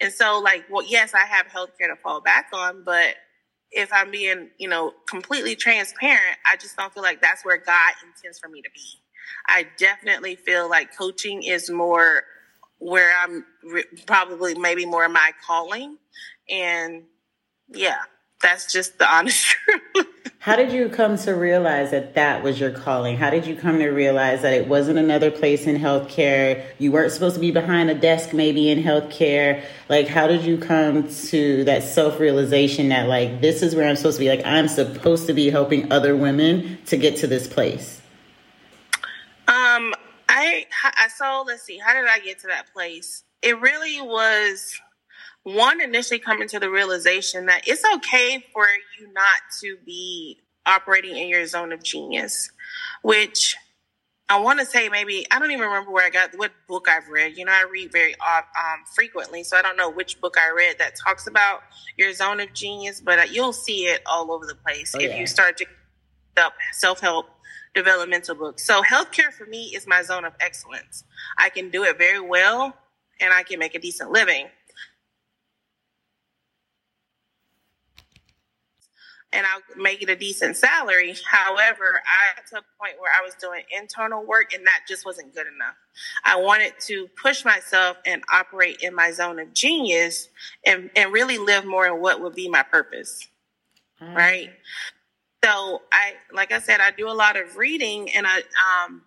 And 0.00 0.12
so, 0.12 0.40
like, 0.40 0.64
well, 0.70 0.86
yes, 0.86 1.14
I 1.14 1.26
have 1.26 1.46
healthcare 1.46 1.88
to 1.88 1.96
fall 2.02 2.20
back 2.20 2.48
on, 2.52 2.84
but 2.84 3.16
if 3.70 3.92
I'm 3.92 4.10
being, 4.10 4.50
you 4.58 4.68
know, 4.68 4.92
completely 5.08 5.56
transparent, 5.56 6.36
I 6.50 6.56
just 6.56 6.76
don't 6.76 6.92
feel 6.92 7.02
like 7.02 7.22
that's 7.22 7.44
where 7.44 7.58
God 7.58 7.94
intends 8.04 8.38
for 8.38 8.48
me 8.48 8.62
to 8.62 8.70
be. 8.74 8.82
I 9.48 9.66
definitely 9.78 10.36
feel 10.36 10.68
like 10.68 10.96
coaching 10.96 11.42
is 11.42 11.70
more 11.70 12.24
where 12.78 13.12
I'm 13.18 13.44
re- 13.64 13.84
probably 14.06 14.54
maybe 14.54 14.86
more 14.86 15.08
my 15.08 15.32
calling. 15.46 15.98
And 16.50 17.04
yeah, 17.72 17.98
That's 18.42 18.72
just 18.72 18.98
the 18.98 19.12
honest 19.12 19.44
truth. 19.94 20.06
How 20.40 20.56
did 20.56 20.72
you 20.72 20.88
come 20.88 21.18
to 21.18 21.32
realize 21.32 21.90
that 21.90 22.14
that 22.14 22.42
was 22.42 22.58
your 22.58 22.70
calling? 22.70 23.18
How 23.18 23.28
did 23.28 23.46
you 23.46 23.54
come 23.54 23.78
to 23.78 23.90
realize 23.90 24.40
that 24.40 24.54
it 24.54 24.66
wasn't 24.66 24.98
another 24.98 25.30
place 25.30 25.66
in 25.66 25.76
healthcare? 25.76 26.64
You 26.78 26.92
weren't 26.92 27.12
supposed 27.12 27.34
to 27.34 27.40
be 27.42 27.50
behind 27.50 27.90
a 27.90 27.94
desk 27.94 28.32
maybe 28.32 28.70
in 28.70 28.82
healthcare. 28.82 29.62
Like, 29.90 30.08
how 30.08 30.26
did 30.28 30.42
you 30.42 30.56
come 30.56 31.06
to 31.26 31.64
that 31.64 31.82
self 31.82 32.18
realization 32.18 32.88
that, 32.88 33.06
like, 33.06 33.42
this 33.42 33.62
is 33.62 33.74
where 33.74 33.86
I'm 33.86 33.96
supposed 33.96 34.16
to 34.16 34.24
be? 34.24 34.30
Like, 34.30 34.46
I'm 34.46 34.66
supposed 34.66 35.26
to 35.26 35.34
be 35.34 35.50
helping 35.50 35.92
other 35.92 36.16
women 36.16 36.78
to 36.86 36.96
get 36.96 37.16
to 37.18 37.26
this 37.26 37.46
place? 37.46 38.00
Um, 39.46 39.92
I, 40.26 40.64
I 40.82 41.08
so 41.14 41.44
let's 41.46 41.64
see, 41.64 41.76
how 41.76 41.92
did 41.92 42.08
I 42.08 42.18
get 42.18 42.38
to 42.40 42.46
that 42.46 42.72
place? 42.72 43.24
It 43.42 43.60
really 43.60 44.00
was 44.00 44.80
one 45.42 45.80
initially 45.80 46.18
coming 46.18 46.48
to 46.48 46.60
the 46.60 46.70
realization 46.70 47.46
that 47.46 47.66
it's 47.66 47.82
okay 47.96 48.44
for 48.52 48.66
you 48.98 49.12
not 49.12 49.40
to 49.60 49.76
be 49.84 50.40
operating 50.66 51.16
in 51.16 51.28
your 51.28 51.46
zone 51.46 51.72
of 51.72 51.82
genius, 51.82 52.50
which 53.02 53.56
I 54.28 54.38
want 54.38 54.60
to 54.60 54.66
say 54.66 54.88
maybe 54.88 55.26
I 55.30 55.38
don't 55.38 55.50
even 55.50 55.66
remember 55.66 55.90
where 55.90 56.06
I 56.06 56.10
got 56.10 56.36
what 56.36 56.52
book 56.68 56.88
I've 56.88 57.08
read. 57.08 57.36
You 57.36 57.46
know, 57.46 57.52
I 57.52 57.64
read 57.70 57.90
very 57.90 58.14
um, 58.14 58.84
frequently, 58.94 59.42
so 59.42 59.56
I 59.56 59.62
don't 59.62 59.76
know 59.76 59.90
which 59.90 60.20
book 60.20 60.36
I 60.38 60.52
read 60.54 60.78
that 60.78 60.94
talks 60.94 61.26
about 61.26 61.62
your 61.96 62.12
zone 62.12 62.38
of 62.40 62.52
genius, 62.52 63.00
but 63.00 63.18
uh, 63.18 63.22
you'll 63.22 63.52
see 63.52 63.86
it 63.86 64.02
all 64.06 64.30
over 64.30 64.46
the 64.46 64.54
place 64.54 64.94
oh, 64.94 65.00
if 65.00 65.10
yeah. 65.10 65.18
you 65.18 65.26
start 65.26 65.56
to 65.56 65.66
up 66.36 66.52
self 66.72 67.00
help 67.00 67.26
developmental 67.74 68.34
books. 68.34 68.64
So 68.64 68.82
healthcare 68.82 69.32
for 69.32 69.46
me 69.46 69.72
is 69.74 69.86
my 69.86 70.02
zone 70.02 70.24
of 70.24 70.32
excellence. 70.40 71.04
I 71.36 71.48
can 71.48 71.70
do 71.70 71.84
it 71.84 71.98
very 71.98 72.20
well, 72.20 72.76
and 73.20 73.32
I 73.32 73.42
can 73.42 73.58
make 73.58 73.74
a 73.74 73.80
decent 73.80 74.12
living. 74.12 74.46
And 79.32 79.46
I'll 79.46 79.82
make 79.82 80.02
it 80.02 80.10
a 80.10 80.16
decent 80.16 80.56
salary. 80.56 81.14
However, 81.24 82.02
I 82.04 82.36
got 82.36 82.46
to 82.48 82.56
a 82.58 82.82
point 82.82 83.00
where 83.00 83.12
I 83.12 83.24
was 83.24 83.34
doing 83.34 83.62
internal 83.70 84.24
work 84.24 84.52
and 84.52 84.66
that 84.66 84.80
just 84.88 85.04
wasn't 85.04 85.34
good 85.34 85.46
enough. 85.46 85.74
I 86.24 86.36
wanted 86.36 86.74
to 86.86 87.08
push 87.20 87.44
myself 87.44 87.96
and 88.06 88.22
operate 88.32 88.80
in 88.82 88.94
my 88.94 89.12
zone 89.12 89.38
of 89.38 89.54
genius 89.54 90.28
and, 90.66 90.90
and 90.96 91.12
really 91.12 91.38
live 91.38 91.64
more 91.64 91.86
in 91.86 92.00
what 92.00 92.20
would 92.20 92.34
be 92.34 92.48
my 92.48 92.62
purpose. 92.62 93.28
Mm. 94.02 94.16
Right. 94.16 94.50
So 95.44 95.82
I, 95.92 96.14
like 96.32 96.52
I 96.52 96.58
said, 96.58 96.80
I 96.80 96.90
do 96.90 97.08
a 97.08 97.12
lot 97.12 97.40
of 97.40 97.56
reading 97.56 98.10
and 98.12 98.26
I, 98.26 98.42
um, 98.84 99.02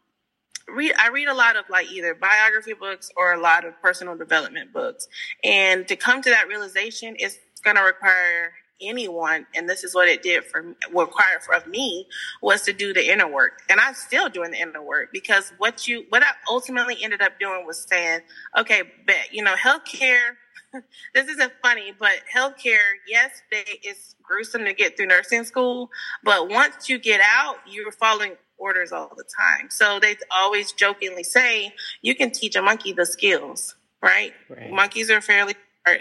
read 0.68 0.94
I 0.98 1.10
read 1.10 1.28
a 1.28 1.34
lot 1.34 1.56
of 1.56 1.66
like 1.70 1.92
either 1.92 2.16
biography 2.16 2.74
books 2.74 3.12
or 3.18 3.34
a 3.34 3.40
lot 3.40 3.66
of 3.66 3.80
personal 3.82 4.16
development 4.16 4.72
books. 4.72 5.08
And 5.44 5.88
to 5.88 5.96
come 5.96 6.22
to 6.22 6.30
that 6.30 6.48
realization 6.48 7.16
is 7.18 7.38
going 7.64 7.76
to 7.76 7.84
require 7.84 8.54
anyone, 8.88 9.46
and 9.56 9.70
this 9.70 9.84
is 9.84 9.96
what 9.96 10.08
it 10.08 10.24
did 10.24 10.44
for 10.46 10.76
required 10.94 11.44
for 11.46 11.56
of 11.56 11.68
me 11.68 12.08
was 12.42 12.62
to 12.64 12.74
do 12.74 12.94
the 12.94 13.12
inner 13.12 13.28
work, 13.28 13.62
and 13.70 13.80
I'm 13.80 13.94
still 13.94 14.30
doing 14.30 14.52
the 14.52 14.60
inner 14.60 14.82
work 14.82 15.10
because 15.12 15.54
what 15.58 15.88
you 15.88 16.06
what 16.10 16.24
I 16.24 16.32
ultimately 16.50 16.98
ended 17.04 17.22
up 17.22 17.40
doing 17.40 17.66
was 17.66 17.86
saying, 17.90 18.22
okay, 18.58 18.84
bet 19.06 19.32
you 19.32 19.44
know, 19.44 19.56
healthcare. 19.56 20.36
this 21.14 21.28
isn't 21.28 21.54
funny, 21.62 21.94
but 22.00 22.14
healthcare, 22.36 22.94
yes, 23.08 23.44
they, 23.52 23.64
it's 23.84 24.16
gruesome 24.24 24.66
to 24.66 24.74
get 24.74 24.98
through 24.98 25.06
nursing 25.06 25.44
school, 25.44 25.90
but 26.24 26.50
once 26.50 26.90
you 26.90 26.98
get 26.98 27.22
out, 27.22 27.58
you're 27.68 27.92
following 27.92 28.36
orders 28.58 28.92
all 28.92 29.12
the 29.16 29.26
time. 29.40 29.70
So 29.70 30.00
they 30.00 30.16
always 30.32 30.72
jokingly 30.72 31.24
say, 31.24 31.74
you 32.02 32.16
can 32.16 32.32
teach 32.32 32.56
a 32.56 32.62
monkey 32.62 32.94
the 32.94 33.06
skills, 33.06 33.76
right? 34.02 34.34
right. 34.50 34.72
Monkeys 34.72 35.12
are 35.12 35.22
fairly, 35.22 35.56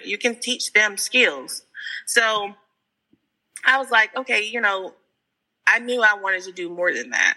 you 0.05 0.17
can 0.17 0.37
teach 0.37 0.73
them 0.73 0.97
skills. 0.97 1.65
So 2.07 2.55
I 3.65 3.79
was 3.79 3.91
like, 3.91 4.15
okay, 4.17 4.45
you 4.45 4.61
know, 4.61 4.95
I 5.67 5.79
knew 5.79 6.03
I 6.03 6.15
wanted 6.15 6.43
to 6.45 6.53
do 6.53 6.69
more 6.69 6.93
than 6.93 7.11
that. 7.11 7.37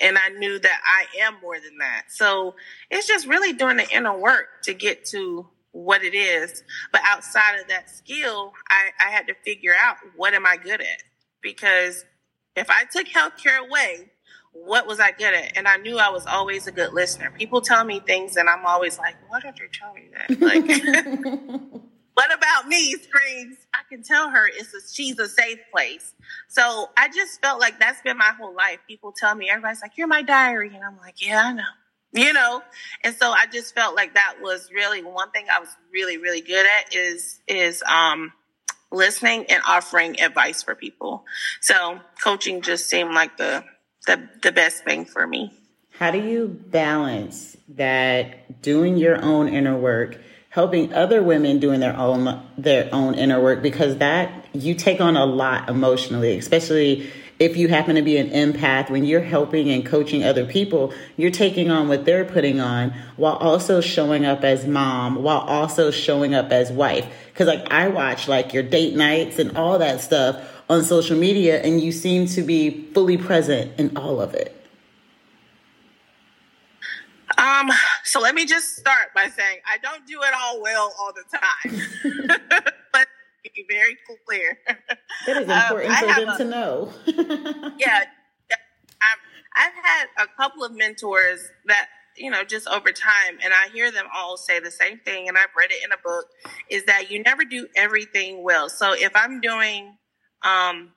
And 0.00 0.18
I 0.18 0.30
knew 0.30 0.58
that 0.58 0.80
I 0.84 1.22
am 1.22 1.36
more 1.40 1.54
than 1.54 1.78
that. 1.78 2.06
So 2.08 2.56
it's 2.90 3.06
just 3.06 3.26
really 3.26 3.52
doing 3.52 3.76
the 3.76 3.88
inner 3.90 4.16
work 4.16 4.62
to 4.64 4.74
get 4.74 5.04
to 5.06 5.46
what 5.70 6.02
it 6.02 6.14
is. 6.14 6.64
But 6.90 7.02
outside 7.04 7.60
of 7.60 7.68
that 7.68 7.90
skill, 7.90 8.52
I, 8.68 8.90
I 9.04 9.10
had 9.10 9.28
to 9.28 9.34
figure 9.44 9.74
out 9.78 9.96
what 10.16 10.34
am 10.34 10.46
I 10.46 10.56
good 10.56 10.80
at? 10.80 11.02
Because 11.42 12.04
if 12.56 12.70
I 12.70 12.84
took 12.84 13.06
healthcare 13.06 13.58
away, 13.58 14.10
what 14.52 14.86
was 14.86 15.00
I 15.00 15.12
good 15.12 15.34
at? 15.34 15.56
And 15.56 15.68
I 15.68 15.76
knew 15.76 15.98
I 15.98 16.10
was 16.10 16.26
always 16.26 16.66
a 16.66 16.72
good 16.72 16.92
listener. 16.92 17.30
People 17.36 17.60
tell 17.60 17.84
me 17.84 18.00
things 18.00 18.36
and 18.36 18.48
I'm 18.48 18.64
always 18.66 18.98
like, 18.98 19.16
why 19.28 19.40
did 19.40 19.58
you 19.58 19.68
tell 19.72 19.92
me 19.92 20.08
that? 20.12 20.40
Like 20.40 21.74
What 22.14 22.32
about 22.32 22.68
me 22.68 22.92
screams, 22.92 23.56
I 23.74 23.80
can 23.88 24.02
tell 24.02 24.30
her 24.30 24.46
it's 24.46 24.72
a, 24.72 24.92
she's 24.92 25.18
a 25.18 25.28
safe 25.28 25.58
place. 25.72 26.14
So 26.48 26.88
I 26.96 27.08
just 27.08 27.40
felt 27.42 27.60
like 27.60 27.80
that's 27.80 28.00
been 28.02 28.16
my 28.16 28.32
whole 28.38 28.54
life. 28.54 28.78
People 28.88 29.12
tell 29.12 29.34
me, 29.34 29.50
everybody's 29.50 29.82
like, 29.82 29.96
you're 29.96 30.06
my 30.06 30.22
diary. 30.22 30.70
And 30.74 30.84
I'm 30.84 30.96
like, 30.98 31.24
yeah, 31.24 31.42
I 31.44 31.52
know. 31.52 31.62
You 32.12 32.32
know? 32.32 32.62
And 33.02 33.16
so 33.16 33.30
I 33.30 33.46
just 33.46 33.74
felt 33.74 33.96
like 33.96 34.14
that 34.14 34.36
was 34.40 34.70
really 34.72 35.02
one 35.02 35.32
thing 35.32 35.46
I 35.52 35.58
was 35.58 35.68
really, 35.92 36.16
really 36.16 36.40
good 36.40 36.64
at 36.64 36.94
is, 36.94 37.40
is, 37.48 37.82
um, 37.82 38.32
listening 38.92 39.46
and 39.46 39.60
offering 39.66 40.20
advice 40.20 40.62
for 40.62 40.76
people. 40.76 41.24
So 41.60 41.98
coaching 42.22 42.62
just 42.62 42.88
seemed 42.88 43.12
like 43.12 43.36
the, 43.36 43.64
the, 44.06 44.28
the 44.44 44.52
best 44.52 44.84
thing 44.84 45.04
for 45.04 45.26
me. 45.26 45.52
How 45.98 46.12
do 46.12 46.18
you 46.18 46.46
balance 46.48 47.56
that 47.70 48.62
doing 48.62 48.96
your 48.96 49.20
own 49.20 49.48
inner 49.48 49.76
work 49.76 50.20
helping 50.54 50.94
other 50.94 51.20
women 51.20 51.58
doing 51.58 51.80
their 51.80 51.96
own 51.96 52.40
their 52.56 52.88
own 52.92 53.16
inner 53.16 53.42
work 53.42 53.60
because 53.60 53.96
that 53.96 54.46
you 54.52 54.72
take 54.72 55.00
on 55.00 55.16
a 55.16 55.26
lot 55.26 55.68
emotionally 55.68 56.38
especially 56.38 57.10
if 57.40 57.56
you 57.56 57.66
happen 57.66 57.96
to 57.96 58.02
be 58.02 58.16
an 58.18 58.30
empath 58.30 58.88
when 58.88 59.04
you're 59.04 59.20
helping 59.20 59.68
and 59.68 59.84
coaching 59.84 60.22
other 60.22 60.46
people 60.46 60.94
you're 61.16 61.32
taking 61.32 61.72
on 61.72 61.88
what 61.88 62.04
they're 62.04 62.24
putting 62.24 62.60
on 62.60 62.94
while 63.16 63.34
also 63.34 63.80
showing 63.80 64.24
up 64.24 64.44
as 64.44 64.64
mom 64.64 65.24
while 65.24 65.40
also 65.40 65.90
showing 65.90 66.34
up 66.34 66.52
as 66.52 66.70
wife. 66.70 67.04
Because 67.32 67.48
like 67.48 67.68
i 67.72 67.88
watch 67.88 68.28
like 68.28 68.54
your 68.54 68.62
date 68.62 68.94
nights 68.94 69.40
and 69.40 69.56
all 69.56 69.80
that 69.80 70.00
stuff 70.00 70.62
on 70.70 70.84
social 70.84 71.18
media 71.18 71.60
and 71.62 71.80
you 71.80 71.90
seem 71.90 72.26
to 72.28 72.42
be 72.42 72.92
fully 72.92 73.16
present 73.16 73.72
in 73.76 73.96
all 73.96 74.20
of 74.20 74.34
it. 74.34 74.54
Um, 77.36 77.72
so 78.04 78.20
let 78.20 78.34
me 78.34 78.44
just 78.44 78.76
start 78.76 79.08
by 79.14 79.28
saying 79.28 79.58
I 79.66 79.78
don't 79.78 80.06
do 80.06 80.20
it 80.22 80.34
all 80.34 80.60
well 80.62 80.92
all 81.00 81.12
the 81.12 81.24
time. 81.38 82.40
but 82.92 83.08
be 83.54 83.66
very 83.68 83.96
clear. 84.26 84.58
That 85.26 85.36
is 85.36 85.48
important 85.48 85.90
um, 85.90 85.98
for 85.98 86.20
them 86.20 86.28
a, 86.28 86.38
to 86.38 86.44
know. 86.44 86.92
yeah. 87.78 88.04
I've, 89.02 89.18
I've 89.56 89.84
had 89.84 90.06
a 90.18 90.26
couple 90.36 90.64
of 90.64 90.72
mentors 90.72 91.40
that 91.66 91.88
you 92.16 92.30
know, 92.30 92.44
just 92.44 92.68
over 92.68 92.92
time, 92.92 93.38
and 93.42 93.52
I 93.52 93.68
hear 93.72 93.90
them 93.90 94.06
all 94.14 94.36
say 94.36 94.60
the 94.60 94.70
same 94.70 95.00
thing, 95.00 95.28
and 95.28 95.36
I've 95.36 95.54
read 95.56 95.70
it 95.72 95.84
in 95.84 95.92
a 95.92 95.96
book, 95.96 96.26
is 96.70 96.84
that 96.84 97.10
you 97.10 97.22
never 97.22 97.44
do 97.44 97.66
everything 97.76 98.42
well. 98.42 98.68
So 98.68 98.92
if 98.92 99.10
I'm 99.16 99.40
doing, 99.40 99.96
um, 100.42 100.92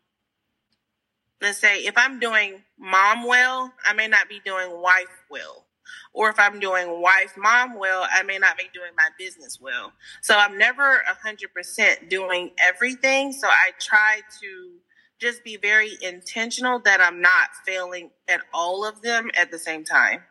let's 1.42 1.58
say, 1.58 1.86
if 1.86 1.98
I'm 1.98 2.20
doing 2.20 2.62
mom 2.78 3.26
well, 3.26 3.74
I 3.86 3.94
may 3.94 4.08
not 4.08 4.30
be 4.30 4.42
doing 4.46 4.70
wife 4.82 5.06
well. 5.30 5.66
Or 6.14 6.30
if 6.30 6.40
I'm 6.40 6.60
doing 6.60 7.02
wife 7.02 7.34
mom 7.38 7.78
well, 7.78 8.08
I 8.12 8.24
may 8.24 8.38
not 8.38 8.58
be 8.58 8.66
doing 8.74 8.92
my 8.98 9.10
business 9.18 9.60
well. 9.62 9.92
So 10.22 10.36
I'm 10.36 10.58
never 10.58 11.04
100% 11.26 12.10
doing 12.10 12.52
everything. 12.60 13.32
So 13.32 13.48
I 13.48 13.72
try 13.80 14.22
to 14.42 14.72
just 15.20 15.44
be 15.44 15.58
very 15.58 15.98
intentional 16.02 16.80
that 16.86 17.02
I'm 17.02 17.22
not 17.22 17.50
failing 17.66 18.12
at 18.28 18.42
all 18.54 18.86
of 18.86 19.02
them 19.02 19.30
at 19.40 19.52
the 19.52 19.60
same 19.60 19.84
time. 19.84 20.22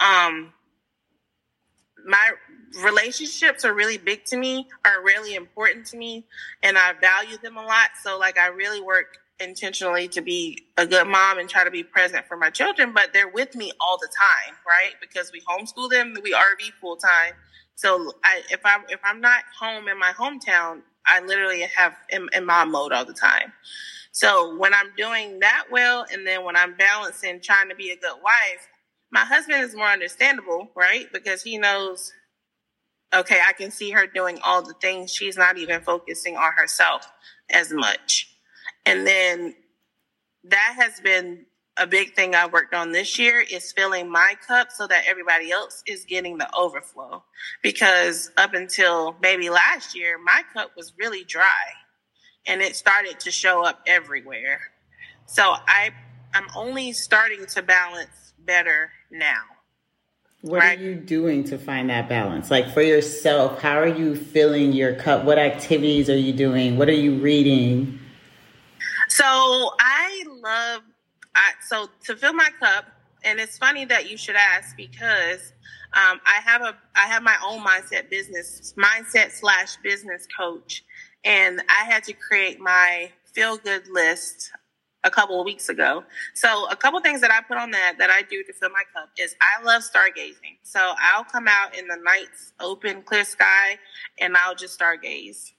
Um, 0.00 0.52
my 2.06 2.30
relationships 2.82 3.64
are 3.64 3.74
really 3.74 3.98
big 3.98 4.24
to 4.26 4.36
me, 4.36 4.68
are 4.84 5.02
really 5.02 5.34
important 5.34 5.86
to 5.86 5.96
me, 5.96 6.26
and 6.62 6.78
I 6.78 6.92
value 7.00 7.36
them 7.38 7.56
a 7.56 7.62
lot. 7.62 7.90
So, 8.02 8.18
like, 8.18 8.38
I 8.38 8.46
really 8.48 8.80
work 8.80 9.18
intentionally 9.40 10.08
to 10.08 10.20
be 10.22 10.66
a 10.78 10.86
good 10.86 11.08
mom 11.08 11.38
and 11.38 11.48
try 11.48 11.64
to 11.64 11.70
be 11.70 11.84
present 11.84 12.26
for 12.26 12.36
my 12.36 12.50
children, 12.50 12.92
but 12.94 13.12
they're 13.12 13.28
with 13.30 13.56
me 13.56 13.72
all 13.80 13.98
the 13.98 14.08
time, 14.08 14.56
right? 14.66 14.94
Because 15.00 15.32
we 15.32 15.40
homeschool 15.42 15.90
them, 15.90 16.16
we 16.22 16.32
RV 16.32 16.72
full 16.80 16.96
time. 16.96 17.34
So 17.76 18.12
I, 18.24 18.42
if 18.50 18.60
I'm 18.64 18.82
if 18.88 19.00
I'm 19.04 19.20
not 19.20 19.44
home 19.58 19.88
in 19.88 19.98
my 19.98 20.12
hometown, 20.12 20.82
I 21.06 21.20
literally 21.20 21.62
have 21.76 21.96
in, 22.10 22.28
in 22.34 22.46
mom 22.46 22.72
mode 22.72 22.92
all 22.92 23.04
the 23.06 23.14
time. 23.14 23.52
So 24.12 24.56
when 24.58 24.74
I'm 24.74 24.92
doing 24.96 25.40
that 25.40 25.66
well, 25.70 26.06
and 26.12 26.26
then 26.26 26.44
when 26.44 26.56
I'm 26.56 26.76
balancing 26.76 27.40
trying 27.40 27.68
to 27.70 27.74
be 27.76 27.90
a 27.90 27.96
good 27.96 28.16
wife, 28.24 28.68
my 29.12 29.20
husband 29.24 29.62
is 29.62 29.74
more 29.74 29.86
understandable, 29.88 30.70
right? 30.76 31.06
Because 31.12 31.42
he 31.42 31.58
knows, 31.58 32.12
okay, 33.14 33.40
I 33.46 33.52
can 33.54 33.70
see 33.70 33.90
her 33.92 34.06
doing 34.06 34.38
all 34.44 34.62
the 34.62 34.74
things. 34.80 35.12
She's 35.14 35.36
not 35.38 35.58
even 35.58 35.82
focusing 35.82 36.36
on 36.36 36.52
herself 36.56 37.10
as 37.50 37.72
much. 37.72 38.29
And 38.86 39.06
then 39.06 39.54
that 40.44 40.74
has 40.78 41.00
been 41.00 41.46
a 41.76 41.86
big 41.86 42.14
thing 42.14 42.34
I 42.34 42.46
worked 42.46 42.74
on 42.74 42.92
this 42.92 43.18
year 43.18 43.40
is 43.40 43.72
filling 43.72 44.10
my 44.10 44.34
cup 44.46 44.72
so 44.72 44.86
that 44.88 45.04
everybody 45.06 45.50
else 45.52 45.82
is 45.86 46.04
getting 46.04 46.38
the 46.38 46.54
overflow. 46.54 47.22
Because 47.62 48.30
up 48.36 48.54
until 48.54 49.16
maybe 49.22 49.50
last 49.50 49.96
year, 49.96 50.18
my 50.18 50.42
cup 50.52 50.72
was 50.76 50.92
really 50.98 51.24
dry. 51.24 51.44
and 52.46 52.60
it 52.62 52.76
started 52.76 53.20
to 53.20 53.30
show 53.30 53.64
up 53.64 53.80
everywhere. 53.86 54.60
So 55.26 55.42
I 55.44 55.92
I'm 56.34 56.46
only 56.56 56.92
starting 56.92 57.46
to 57.46 57.62
balance 57.62 58.34
better 58.38 58.90
now. 59.10 59.42
What 60.42 60.60
right? 60.60 60.78
are 60.78 60.82
you 60.82 60.96
doing 60.96 61.44
to 61.44 61.58
find 61.58 61.90
that 61.90 62.08
balance? 62.08 62.50
Like 62.50 62.72
for 62.72 62.82
yourself, 62.82 63.60
how 63.60 63.78
are 63.78 63.86
you 63.88 64.16
filling 64.16 64.72
your 64.72 64.94
cup? 64.94 65.24
What 65.24 65.38
activities 65.38 66.10
are 66.10 66.16
you 66.16 66.32
doing? 66.32 66.78
What 66.78 66.88
are 66.88 66.92
you 66.92 67.16
reading? 67.20 67.99
So 69.20 69.26
I 69.80 70.24
love 70.28 70.82
I, 71.36 71.52
so 71.68 71.88
to 72.06 72.16
fill 72.16 72.32
my 72.32 72.48
cup, 72.58 72.86
and 73.24 73.38
it's 73.38 73.58
funny 73.58 73.84
that 73.86 74.10
you 74.10 74.16
should 74.16 74.36
ask 74.36 74.76
because 74.78 75.52
um, 75.94 76.20
I 76.26 76.40
have 76.44 76.62
a 76.62 76.74
I 76.96 77.08
have 77.08 77.22
my 77.22 77.36
own 77.46 77.62
mindset 77.62 78.10
business 78.10 78.74
mindset 78.78 79.32
slash 79.32 79.76
business 79.84 80.26
coach, 80.38 80.84
and 81.26 81.62
I 81.68 81.84
had 81.84 82.04
to 82.04 82.14
create 82.14 82.60
my 82.60 83.12
feel 83.34 83.58
good 83.58 83.88
list 83.90 84.52
a 85.04 85.10
couple 85.10 85.38
of 85.38 85.46
weeks 85.46 85.68
ago. 85.68 86.02
So 86.34 86.66
a 86.70 86.76
couple 86.76 87.00
things 87.00 87.20
that 87.20 87.30
I 87.30 87.42
put 87.42 87.58
on 87.58 87.72
that 87.72 87.96
that 87.98 88.10
I 88.10 88.22
do 88.22 88.42
to 88.44 88.54
fill 88.54 88.70
my 88.70 88.84
cup 88.94 89.10
is 89.18 89.36
I 89.42 89.62
love 89.64 89.82
stargazing. 89.82 90.60
So 90.64 90.80
I'll 90.98 91.24
come 91.24 91.46
out 91.46 91.78
in 91.78 91.88
the 91.88 91.98
night's 92.02 92.54
open, 92.58 93.02
clear 93.02 93.24
sky, 93.24 93.78
and 94.18 94.34
I'll 94.38 94.56
just 94.56 94.80
stargaze. 94.80 95.52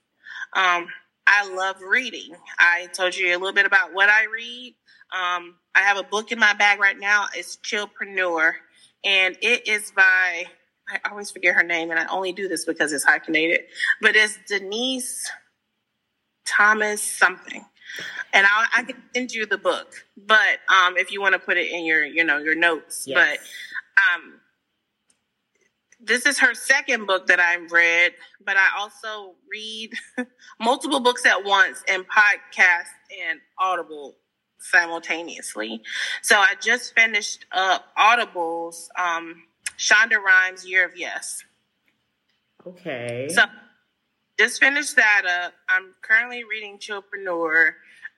Um, 0.56 0.88
I 1.28 1.54
love 1.54 1.78
reading. 1.82 2.36
I 2.60 2.88
told 2.94 3.16
you 3.16 3.30
a 3.30 3.38
little 3.38 3.54
bit 3.54 3.66
about 3.66 3.94
what 3.94 4.10
I 4.10 4.26
read. 4.26 4.76
Um, 5.14 5.56
I 5.76 5.82
have 5.82 5.98
a 5.98 6.04
book 6.04 6.32
in 6.32 6.40
my 6.40 6.54
bag 6.54 6.80
right 6.80 6.98
now. 6.98 7.28
It's 7.36 7.58
Chillpreneur, 7.58 8.54
and 9.04 9.38
it 9.42 9.68
is 9.68 9.92
by 9.92 10.46
I 10.90 11.10
always 11.10 11.32
forget 11.32 11.56
her 11.56 11.64
name, 11.64 11.90
and 11.92 12.00
I 12.00 12.06
only 12.08 12.34
do 12.34 12.48
this 12.48 12.66
because 12.66 12.92
it's 12.92 13.04
hyphenated. 13.04 13.62
But 14.02 14.16
it's 14.16 14.38
Denise 14.48 15.32
Thomas 16.46 17.02
something 17.02 17.66
and 18.34 18.46
I'll, 18.46 18.68
I 18.76 18.84
can 18.84 19.02
send 19.14 19.32
you 19.32 19.46
the 19.46 19.58
book. 19.58 20.06
But 20.18 20.60
um, 20.70 20.98
if 20.98 21.12
you 21.12 21.22
want 21.22 21.34
to 21.34 21.40
put 21.40 21.58
it 21.58 21.72
in 21.72 21.86
your, 21.86 22.04
you 22.04 22.24
know, 22.24 22.38
your 22.38 22.56
notes. 22.56 23.06
Yes. 23.08 23.18
But 23.18 24.24
um, 24.24 24.40
this 26.04 26.26
is 26.26 26.40
her 26.40 26.54
second 26.54 27.06
book 27.06 27.28
that 27.28 27.40
I've 27.40 27.72
read. 27.72 28.14
But 28.44 28.58
I 28.58 28.68
also 28.80 29.36
read 29.52 29.94
multiple 30.60 31.00
books 31.00 31.26
at 31.26 31.44
once 31.44 31.84
and 31.88 32.06
podcast 32.08 32.90
and 33.30 33.40
Audible 33.60 34.18
simultaneously. 34.60 35.82
So 36.22 36.36
I 36.38 36.54
just 36.62 36.94
finished 36.96 37.46
up 37.52 37.86
Audible's 37.98 38.90
um, 38.98 39.44
Shonda 39.78 40.18
Rhimes 40.18 40.68
Year 40.68 40.86
of 40.86 40.96
Yes. 40.96 41.44
Okay. 42.66 43.28
So 43.30 43.44
just 44.40 44.60
finished 44.60 44.96
that 44.96 45.24
up. 45.26 45.54
I'm 45.70 45.94
currently 46.02 46.44
reading 46.44 46.80
Chillpreneur 46.80 47.74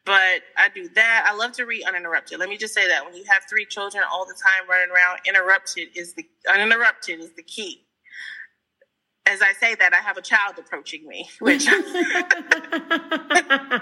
but 0.06 0.42
I 0.58 0.70
do 0.74 0.90
that. 0.90 1.28
I 1.30 1.36
love 1.36 1.54
to 1.54 1.66
read 1.66 1.84
uninterrupted. 1.86 2.40
Let 2.40 2.50
me 2.50 2.58
just 2.58 2.74
say 2.74 2.88
that 2.88 3.06
when 3.06 3.16
you 3.16 3.24
have 3.30 3.44
three 3.50 3.66
children 3.66 4.04
all 4.12 4.26
the 4.26 4.34
time 4.34 4.70
running 4.70 4.94
around, 4.94 5.20
interrupted 5.26 5.90
is 5.96 6.14
the 6.14 6.26
uninterrupted 6.52 7.20
is 7.20 7.34
the 7.34 7.44
key. 7.44 7.86
As 9.26 9.42
I 9.42 9.54
say 9.54 9.76
that, 9.76 9.94
I 9.94 10.06
have 10.06 10.18
a 10.18 10.22
child 10.22 10.56
approaching 10.60 11.08
me, 11.08 11.30
which 11.40 11.66
I 11.70 13.82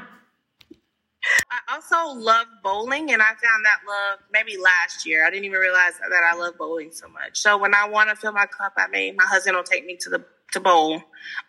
also 1.69 2.19
love 2.19 2.47
bowling, 2.63 3.11
and 3.11 3.21
I 3.21 3.27
found 3.27 3.65
that 3.65 3.79
love 3.87 4.19
maybe 4.31 4.57
last 4.57 5.05
year. 5.05 5.25
I 5.25 5.29
didn't 5.29 5.45
even 5.45 5.59
realize 5.59 5.93
that 5.99 6.31
I 6.31 6.35
love 6.35 6.57
bowling 6.57 6.91
so 6.91 7.07
much. 7.07 7.39
So 7.39 7.57
when 7.57 7.75
I 7.75 7.87
want 7.87 8.09
to 8.09 8.15
fill 8.15 8.31
my 8.31 8.45
cup, 8.45 8.73
I 8.77 8.87
mean, 8.87 9.15
my 9.15 9.25
husband 9.25 9.55
will 9.55 9.63
take 9.63 9.85
me 9.85 9.97
to 10.01 10.09
the 10.09 10.23
to 10.51 10.59
bowl. 10.59 10.95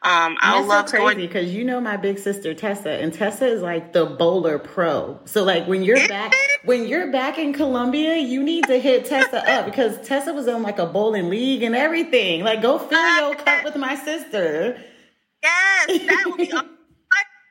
Um, 0.02 0.36
I 0.40 0.62
love 0.62 0.88
so 0.88 0.98
crazy 0.98 1.26
because 1.26 1.52
you 1.52 1.64
know 1.64 1.80
my 1.80 1.96
big 1.96 2.18
sister 2.18 2.54
Tessa, 2.54 2.90
and 2.90 3.12
Tessa 3.12 3.46
is 3.46 3.62
like 3.62 3.92
the 3.92 4.06
bowler 4.06 4.58
pro. 4.58 5.20
So 5.24 5.44
like 5.44 5.66
when 5.66 5.82
you're 5.82 6.08
back 6.08 6.34
when 6.64 6.86
you're 6.86 7.10
back 7.10 7.38
in 7.38 7.52
Columbia, 7.52 8.16
you 8.16 8.42
need 8.42 8.66
to 8.66 8.78
hit 8.78 9.06
Tessa 9.06 9.48
up 9.50 9.66
because 9.66 9.98
Tessa 10.06 10.32
was 10.32 10.48
on 10.48 10.62
like 10.62 10.78
a 10.78 10.86
bowling 10.86 11.30
league 11.30 11.62
and 11.62 11.74
everything. 11.74 12.44
Like 12.44 12.62
go 12.62 12.78
fill 12.78 13.16
your 13.16 13.34
cup 13.36 13.64
with 13.64 13.76
my 13.76 13.94
sister. 13.96 14.80
Yes, 15.42 15.86
that 15.86 16.24
would 16.26 16.38
be. 16.38 16.52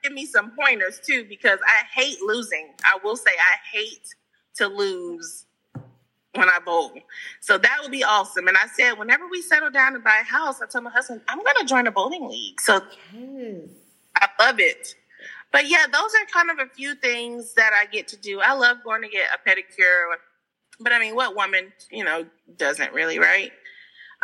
give 0.04 0.14
me 0.14 0.26
some 0.26 0.52
pointers 0.52 1.00
too 1.06 1.26
because 1.28 1.60
I 1.66 1.86
hate 2.00 2.18
losing. 2.22 2.74
I 2.84 2.98
will 3.04 3.16
say 3.16 3.32
I 3.32 3.78
hate 3.78 4.08
to 4.56 4.68
lose 4.68 5.46
when 6.34 6.50
I 6.50 6.60
bowl. 6.60 6.94
So 7.42 7.58
that 7.58 7.80
would 7.82 7.92
be 7.92 8.04
awesome. 8.04 8.48
And 8.48 8.58
I 8.58 8.68
said, 8.68 8.94
whenever 8.94 9.28
we 9.28 9.42
settle 9.42 9.70
down 9.70 9.96
and 9.96 10.04
buy 10.04 10.22
a 10.22 10.24
house, 10.24 10.62
I 10.62 10.66
told 10.66 10.86
my 10.86 10.92
husband, 10.92 11.22
I'm 11.28 11.44
going 11.44 11.56
to 11.60 11.66
join 11.66 11.88
a 11.88 11.92
bowling 11.92 12.28
league. 12.30 12.62
So 12.62 12.82
yes. 13.14 13.68
I 14.16 14.28
love 14.40 14.60
it. 14.60 14.96
But 15.52 15.68
yeah, 15.68 15.86
those 15.92 16.14
are 16.16 16.26
kind 16.34 16.50
of 16.50 16.66
a 16.66 16.70
few 16.74 16.96
things 16.96 17.54
that 17.56 17.74
I 17.74 17.86
get 17.86 18.08
to 18.10 18.18
do. 18.18 18.40
I 18.40 18.54
love 18.54 18.78
going 18.84 19.02
to 19.02 19.10
get 19.10 19.28
a 19.34 19.50
pedicure. 19.50 20.16
But 20.80 20.94
I 20.94 21.00
mean, 21.00 21.16
what 21.16 21.36
woman, 21.36 21.74
you 21.92 22.06
know, 22.06 22.26
doesn't 22.58 22.94
really, 22.94 23.20
right? 23.20 23.52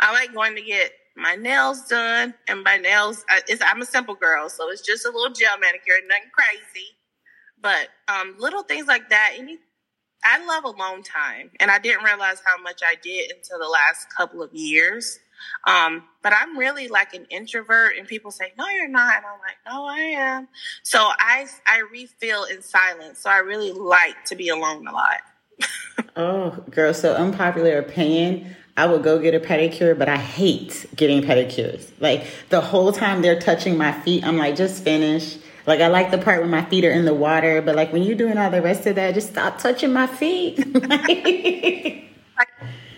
I 0.00 0.12
like 0.12 0.32
going 0.32 0.54
to 0.56 0.62
get 0.62 0.92
my 1.14 1.34
nails 1.34 1.86
done. 1.88 2.32
And 2.48 2.64
by 2.64 2.78
nails, 2.78 3.24
I, 3.28 3.42
I'm 3.60 3.82
a 3.82 3.86
simple 3.86 4.14
girl. 4.14 4.48
So 4.48 4.70
it's 4.70 4.80
just 4.80 5.04
a 5.04 5.10
little 5.10 5.32
gel 5.34 5.58
manicure, 5.58 5.96
nothing 6.08 6.30
crazy. 6.32 6.86
But 7.60 7.88
um, 8.08 8.36
little 8.38 8.62
things 8.62 8.86
like 8.86 9.10
that, 9.10 9.34
any 9.36 9.58
I 10.24 10.44
love 10.44 10.64
alone 10.64 11.02
time, 11.02 11.50
and 11.60 11.70
I 11.70 11.78
didn't 11.78 12.04
realize 12.04 12.42
how 12.44 12.60
much 12.62 12.80
I 12.84 12.96
did 13.02 13.30
until 13.30 13.58
the 13.58 13.68
last 13.68 14.06
couple 14.16 14.42
of 14.42 14.52
years. 14.52 15.18
Um, 15.66 16.04
but 16.22 16.32
I'm 16.32 16.58
really 16.58 16.88
like 16.88 17.14
an 17.14 17.26
introvert, 17.30 17.96
and 17.96 18.06
people 18.06 18.30
say, 18.30 18.52
"No, 18.58 18.66
you're 18.68 18.88
not," 18.88 19.18
and 19.18 19.26
I'm 19.26 19.38
like, 19.40 19.58
"No, 19.66 19.84
I 19.84 19.98
am." 19.98 20.48
So 20.82 20.98
I 21.00 21.46
I 21.66 21.82
refill 21.92 22.44
in 22.44 22.62
silence. 22.62 23.20
So 23.20 23.30
I 23.30 23.38
really 23.38 23.72
like 23.72 24.24
to 24.26 24.36
be 24.36 24.48
alone 24.48 24.86
a 24.86 24.92
lot. 24.92 25.20
oh, 26.16 26.50
girl, 26.70 26.92
so 26.92 27.14
unpopular 27.14 27.78
opinion. 27.78 28.56
I 28.76 28.86
would 28.86 29.02
go 29.02 29.18
get 29.18 29.34
a 29.34 29.40
pedicure, 29.40 29.98
but 29.98 30.08
I 30.08 30.16
hate 30.16 30.86
getting 30.94 31.22
pedicures. 31.22 31.90
Like 31.98 32.26
the 32.48 32.60
whole 32.60 32.92
time 32.92 33.22
they're 33.22 33.40
touching 33.40 33.76
my 33.76 33.92
feet, 33.92 34.24
I'm 34.24 34.38
like, 34.38 34.54
just 34.54 34.84
finish 34.84 35.38
like 35.68 35.80
I 35.80 35.88
like 35.88 36.10
the 36.10 36.18
part 36.18 36.40
when 36.40 36.50
my 36.50 36.64
feet 36.64 36.84
are 36.84 36.90
in 36.90 37.04
the 37.04 37.14
water, 37.14 37.62
but 37.62 37.76
like 37.76 37.92
when 37.92 38.02
you're 38.02 38.16
doing 38.16 38.38
all 38.38 38.50
the 38.50 38.62
rest 38.62 38.86
of 38.86 38.96
that, 38.96 39.14
just 39.14 39.30
stop 39.30 39.58
touching 39.58 39.92
my 39.92 40.06
feet. 40.06 40.58
like, 40.58 40.84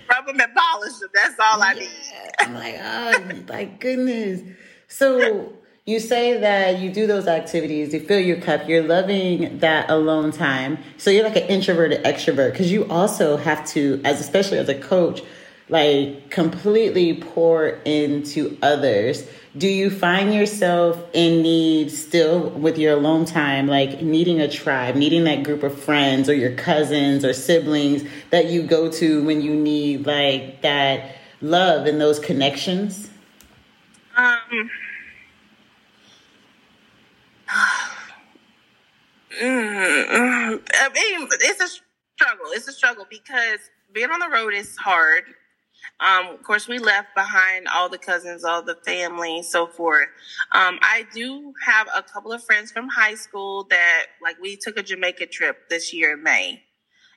rub 0.08 0.26
them 0.26 0.40
and 0.40 0.54
polish 0.54 0.98
them. 0.98 1.10
That's 1.12 1.34
all 1.40 1.58
yeah. 1.58 1.64
I 1.64 1.74
need. 1.74 1.90
I'm 2.38 2.54
like, 2.54 2.76
oh, 2.80 3.52
my 3.52 3.64
goodness. 3.64 4.42
So 4.88 5.52
you 5.86 5.98
say 5.98 6.38
that 6.38 6.78
you 6.78 6.92
do 6.92 7.06
those 7.06 7.26
activities, 7.26 7.92
you 7.92 8.00
fill 8.00 8.20
your 8.20 8.40
cup, 8.40 8.68
you're 8.68 8.82
loving 8.82 9.58
that 9.58 9.90
alone 9.90 10.30
time. 10.30 10.78
So 10.98 11.10
you're 11.10 11.24
like 11.24 11.36
an 11.36 11.48
introverted 11.48 12.04
extrovert 12.04 12.52
because 12.52 12.70
you 12.70 12.88
also 12.88 13.36
have 13.36 13.66
to, 13.68 14.00
as 14.04 14.20
especially 14.20 14.58
as 14.58 14.68
a 14.68 14.78
coach, 14.78 15.22
like 15.70 16.30
completely 16.30 17.14
pour 17.14 17.68
into 17.84 18.56
others 18.62 19.26
do 19.56 19.66
you 19.66 19.90
find 19.90 20.34
yourself 20.34 21.02
in 21.12 21.42
need 21.42 21.90
still 21.90 22.50
with 22.50 22.76
your 22.78 22.94
alone 22.94 23.24
time 23.24 23.66
like 23.66 24.02
needing 24.02 24.40
a 24.40 24.48
tribe 24.48 24.94
needing 24.94 25.24
that 25.24 25.42
group 25.42 25.62
of 25.62 25.76
friends 25.76 26.28
or 26.28 26.34
your 26.34 26.54
cousins 26.54 27.24
or 27.24 27.32
siblings 27.32 28.02
that 28.30 28.46
you 28.46 28.62
go 28.62 28.90
to 28.90 29.24
when 29.24 29.40
you 29.40 29.54
need 29.54 30.06
like 30.06 30.60
that 30.62 31.16
love 31.40 31.86
and 31.86 32.00
those 32.00 32.18
connections 32.18 33.10
um 34.16 34.70
I 39.42 40.58
mean, 40.94 41.28
it's 41.40 41.60
a 41.60 41.68
struggle. 42.16 42.46
It's 42.50 42.68
a 42.68 42.72
struggle 42.72 43.06
because 43.08 43.60
being 43.92 44.10
on 44.10 44.20
the 44.20 44.28
road 44.28 44.54
is 44.54 44.76
hard. 44.76 45.24
Um, 46.00 46.34
of 46.34 46.42
course, 46.42 46.66
we 46.66 46.78
left 46.78 47.14
behind 47.14 47.68
all 47.68 47.88
the 47.88 47.98
cousins, 47.98 48.44
all 48.44 48.62
the 48.62 48.76
family, 48.86 49.42
so 49.42 49.66
forth. 49.66 50.08
Um, 50.52 50.78
I 50.80 51.06
do 51.14 51.52
have 51.66 51.88
a 51.94 52.02
couple 52.02 52.32
of 52.32 52.42
friends 52.42 52.72
from 52.72 52.88
high 52.88 53.14
school 53.14 53.64
that, 53.70 54.06
like, 54.22 54.40
we 54.40 54.56
took 54.56 54.78
a 54.78 54.82
Jamaica 54.82 55.26
trip 55.26 55.68
this 55.68 55.92
year 55.92 56.14
in 56.14 56.22
May. 56.22 56.62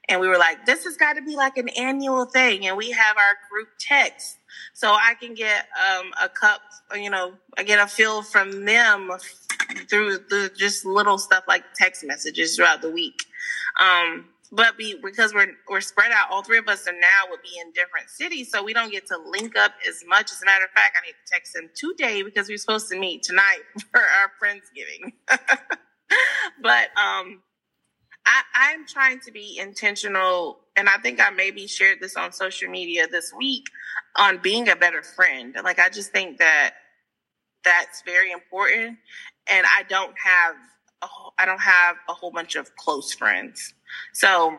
And 0.09 0.19
we 0.19 0.27
were 0.27 0.37
like, 0.37 0.65
this 0.65 0.83
has 0.83 0.97
got 0.97 1.13
to 1.13 1.21
be 1.21 1.37
like 1.37 1.57
an 1.57 1.69
annual 1.69 2.25
thing. 2.25 2.67
And 2.67 2.75
we 2.75 2.91
have 2.91 3.15
our 3.15 3.37
group 3.49 3.69
text. 3.79 4.37
So 4.73 4.89
I 4.89 5.13
can 5.19 5.33
get 5.33 5.67
um, 5.79 6.11
a 6.21 6.27
cup, 6.27 6.61
you 6.93 7.09
know, 7.09 7.35
I 7.57 7.63
get 7.63 7.79
a 7.79 7.87
feel 7.87 8.21
from 8.21 8.65
them 8.65 9.11
through 9.89 10.17
the 10.29 10.51
just 10.57 10.85
little 10.85 11.17
stuff 11.17 11.45
like 11.47 11.63
text 11.73 12.03
messages 12.03 12.57
throughout 12.57 12.81
the 12.81 12.91
week. 12.91 13.23
Um, 13.79 14.25
but 14.53 14.77
be 14.77 14.95
because 15.03 15.33
we're 15.33 15.47
we're 15.67 15.81
spread 15.81 16.11
out, 16.11 16.27
all 16.29 16.43
three 16.43 16.59
of 16.59 16.67
us 16.67 16.87
are 16.87 16.93
now 16.93 17.29
would 17.31 17.41
be 17.41 17.59
in 17.59 17.71
different 17.71 18.09
cities, 18.09 18.51
so 18.51 18.63
we 18.63 18.71
don't 18.73 18.91
get 18.91 19.07
to 19.07 19.17
link 19.17 19.57
up 19.57 19.73
as 19.87 20.03
much. 20.07 20.31
As 20.31 20.41
a 20.43 20.45
matter 20.45 20.65
of 20.65 20.71
fact, 20.71 20.95
I 21.01 21.05
need 21.05 21.13
to 21.13 21.33
text 21.33 21.55
him 21.55 21.69
today 21.75 22.21
because 22.21 22.47
we're 22.47 22.57
supposed 22.57 22.87
to 22.89 22.99
meet 22.99 23.23
tonight 23.23 23.61
for 23.91 23.99
our 23.99 24.31
friendsgiving. 24.41 25.13
but 26.61 26.89
um, 26.97 27.41
I, 28.27 28.41
I'm 28.53 28.85
trying 28.85 29.21
to 29.21 29.31
be 29.31 29.57
intentional, 29.59 30.59
and 30.75 30.87
I 30.87 30.97
think 30.97 31.19
I 31.19 31.31
maybe 31.31 31.65
shared 31.65 31.97
this 31.99 32.15
on 32.15 32.31
social 32.31 32.69
media 32.69 33.07
this 33.07 33.33
week 33.35 33.65
on 34.17 34.37
being 34.37 34.69
a 34.69 34.75
better 34.75 35.01
friend. 35.01 35.55
Like 35.63 35.79
I 35.79 35.89
just 35.89 36.11
think 36.11 36.37
that 36.37 36.75
that's 37.65 38.03
very 38.03 38.31
important, 38.31 38.99
and 39.49 39.65
I 39.65 39.81
don't 39.89 40.13
have 40.23 40.55
whole, 41.07 41.33
I 41.37 41.45
don't 41.45 41.61
have 41.61 41.97
a 42.09 42.13
whole 42.13 42.31
bunch 42.31 42.55
of 42.55 42.75
close 42.75 43.13
friends. 43.13 43.73
So 44.13 44.57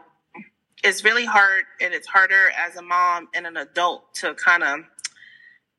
it's 0.82 1.04
really 1.04 1.24
hard 1.24 1.64
and 1.80 1.94
it's 1.94 2.06
harder 2.06 2.50
as 2.56 2.76
a 2.76 2.82
mom 2.82 3.28
and 3.34 3.46
an 3.46 3.56
adult 3.56 4.14
to 4.16 4.34
kind 4.34 4.62
of 4.62 4.80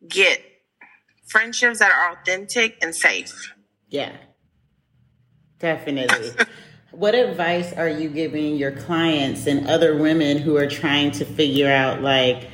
get 0.08 0.42
friendships 1.28 1.80
that 1.80 1.92
are 1.92 2.14
authentic 2.14 2.78
and 2.82 2.96
safe. 2.96 3.54
Yeah. 3.90 4.16
Definitely. 5.60 6.32
what 6.92 7.16
advice 7.16 7.74
are 7.74 7.90
you 7.90 8.10
giving 8.10 8.56
your 8.56 8.72
clients 8.72 9.48
and 9.48 9.68
other 9.68 9.98
women 9.98 10.38
who 10.38 10.58
are 10.58 10.68
trying 10.68 11.12
to 11.12 11.26
figure 11.26 11.72
out 11.72 12.02
like 12.02 12.48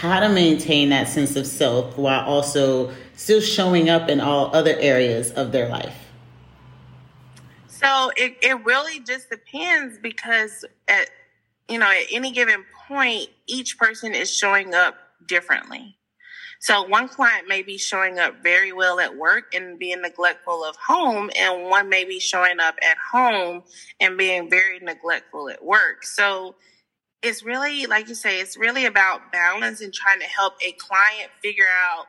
how 0.00 0.20
to 0.20 0.28
maintain 0.28 0.90
that 0.90 1.08
sense 1.08 1.36
of 1.36 1.46
self 1.46 1.96
while 1.96 2.24
also 2.24 2.92
still 3.14 3.40
showing 3.40 3.88
up 3.88 4.08
in 4.08 4.20
all 4.20 4.54
other 4.54 4.74
areas 4.78 5.30
of 5.32 5.52
their 5.52 5.68
life? 5.68 6.05
So 7.76 8.10
it, 8.16 8.38
it 8.40 8.64
really 8.64 9.00
just 9.00 9.28
depends 9.28 9.98
because 9.98 10.64
at 10.88 11.10
you 11.68 11.78
know 11.78 11.90
at 11.90 12.06
any 12.10 12.32
given 12.32 12.64
point 12.88 13.28
each 13.46 13.76
person 13.78 14.14
is 14.14 14.34
showing 14.34 14.74
up 14.74 14.94
differently. 15.26 15.96
So 16.58 16.84
one 16.84 17.08
client 17.08 17.48
may 17.48 17.60
be 17.60 17.76
showing 17.76 18.18
up 18.18 18.42
very 18.42 18.72
well 18.72 18.98
at 18.98 19.14
work 19.14 19.54
and 19.54 19.78
being 19.78 20.00
neglectful 20.00 20.64
of 20.64 20.74
home, 20.76 21.30
and 21.36 21.68
one 21.68 21.90
may 21.90 22.04
be 22.04 22.18
showing 22.18 22.60
up 22.60 22.76
at 22.82 22.96
home 23.12 23.62
and 24.00 24.16
being 24.16 24.48
very 24.48 24.78
neglectful 24.78 25.50
at 25.50 25.62
work. 25.62 26.02
So 26.02 26.54
it's 27.22 27.42
really, 27.42 27.84
like 27.84 28.08
you 28.08 28.14
say, 28.14 28.40
it's 28.40 28.56
really 28.56 28.86
about 28.86 29.32
balance 29.32 29.82
and 29.82 29.92
trying 29.92 30.20
to 30.20 30.26
help 30.26 30.54
a 30.64 30.72
client 30.72 31.30
figure 31.42 31.68
out 31.84 32.06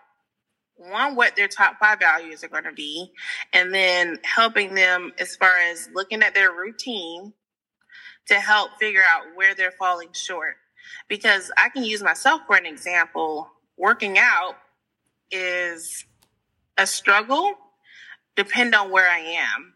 one, 0.78 1.16
what 1.16 1.36
their 1.36 1.48
top 1.48 1.78
five 1.80 2.00
values 2.00 2.44
are 2.44 2.48
going 2.50 2.64
to 2.64 2.72
be, 2.72 3.12
and 3.54 3.74
then 3.74 4.20
helping 4.24 4.76
them 4.76 5.12
as 5.20 5.36
far 5.36 5.58
as 5.72 5.90
looking 5.94 6.22
at 6.24 6.34
their 6.34 6.52
routine 6.52 7.34
to 8.28 8.36
help 8.36 8.72
figure 8.80 9.04
out 9.10 9.36
where 9.36 9.56
they're 9.56 9.72
falling 9.72 10.10
short. 10.14 10.56
Because 11.08 11.52
I 11.58 11.70
can 11.70 11.84
use 11.84 12.04
myself 12.04 12.42
for 12.48 12.56
an 12.56 12.66
example 12.66 13.50
working 13.78 14.18
out 14.18 14.56
is 15.32 16.06
a 16.78 16.88
struggle 16.88 17.54
depend 18.36 18.76
on 18.76 18.92
where 18.92 19.10
I 19.10 19.20
am. 19.20 19.74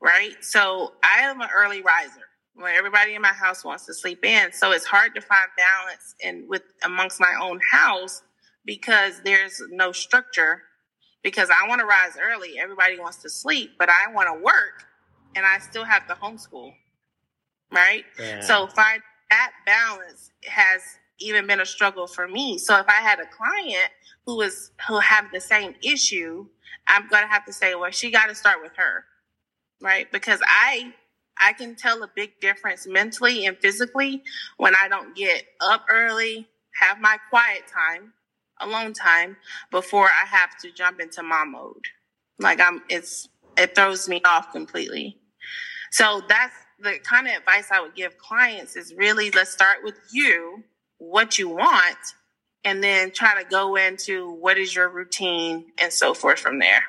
Right? 0.00 0.36
So 0.40 0.94
I 1.02 1.22
am 1.22 1.40
an 1.40 1.48
early 1.54 1.82
riser 1.82 2.22
when 2.54 2.74
everybody 2.74 3.14
in 3.14 3.22
my 3.22 3.32
house 3.32 3.64
wants 3.64 3.86
to 3.86 3.94
sleep 3.94 4.24
in. 4.24 4.52
So 4.52 4.72
it's 4.72 4.84
hard 4.84 5.14
to 5.14 5.20
find 5.20 5.48
balance 5.56 6.14
and 6.24 6.48
with 6.48 6.62
amongst 6.84 7.20
my 7.20 7.34
own 7.40 7.60
house 7.70 8.22
because 8.68 9.22
there's 9.24 9.62
no 9.70 9.92
structure 9.92 10.60
because 11.22 11.48
I 11.48 11.66
want 11.66 11.80
to 11.80 11.86
rise 11.86 12.18
early. 12.22 12.58
Everybody 12.60 13.00
wants 13.00 13.16
to 13.22 13.30
sleep, 13.30 13.70
but 13.78 13.88
I 13.88 14.12
want 14.12 14.28
to 14.28 14.44
work 14.44 14.84
and 15.34 15.46
I 15.46 15.58
still 15.58 15.84
have 15.84 16.06
to 16.08 16.14
homeschool. 16.14 16.74
Right? 17.72 18.04
Yeah. 18.20 18.40
So 18.40 18.66
find 18.66 19.00
that 19.30 19.52
balance 19.64 20.30
has 20.44 20.82
even 21.18 21.46
been 21.46 21.62
a 21.62 21.66
struggle 21.66 22.06
for 22.06 22.28
me. 22.28 22.58
So 22.58 22.76
if 22.76 22.86
I 22.88 23.00
had 23.00 23.20
a 23.20 23.26
client 23.26 23.90
who 24.26 24.36
was 24.36 24.70
who 24.86 24.98
have 24.98 25.24
the 25.32 25.40
same 25.40 25.74
issue, 25.82 26.46
I'm 26.86 27.08
gonna 27.08 27.26
have 27.26 27.46
to 27.46 27.54
say, 27.54 27.74
well, 27.74 27.90
she 27.90 28.10
got 28.10 28.26
to 28.26 28.34
start 28.34 28.58
with 28.62 28.72
her, 28.76 29.04
right? 29.80 30.12
Because 30.12 30.40
I 30.46 30.92
I 31.38 31.54
can 31.54 31.74
tell 31.74 32.02
a 32.02 32.10
big 32.14 32.38
difference 32.42 32.86
mentally 32.86 33.46
and 33.46 33.56
physically 33.56 34.22
when 34.58 34.74
I 34.76 34.88
don't 34.88 35.16
get 35.16 35.44
up 35.58 35.86
early, 35.90 36.48
have 36.82 37.00
my 37.00 37.16
quiet 37.30 37.62
time, 37.66 38.12
alone 38.60 38.92
time 38.92 39.36
before 39.70 40.06
I 40.06 40.26
have 40.26 40.56
to 40.62 40.72
jump 40.72 41.00
into 41.00 41.22
mom 41.22 41.52
mode. 41.52 41.84
Like 42.38 42.60
I'm, 42.60 42.82
it's 42.88 43.28
it 43.56 43.74
throws 43.74 44.08
me 44.08 44.20
off 44.24 44.52
completely. 44.52 45.18
So 45.90 46.22
that's 46.28 46.54
the 46.80 46.98
kind 47.02 47.26
of 47.26 47.34
advice 47.34 47.70
I 47.72 47.80
would 47.80 47.94
give 47.94 48.18
clients 48.18 48.76
is 48.76 48.94
really 48.94 49.30
let's 49.32 49.50
start 49.50 49.78
with 49.82 49.98
you 50.12 50.62
what 50.98 51.38
you 51.38 51.48
want 51.48 51.96
and 52.64 52.82
then 52.82 53.10
try 53.10 53.42
to 53.42 53.48
go 53.48 53.76
into 53.76 54.30
what 54.32 54.58
is 54.58 54.74
your 54.74 54.88
routine 54.88 55.66
and 55.78 55.92
so 55.92 56.14
forth 56.14 56.38
from 56.38 56.58
there. 56.58 56.84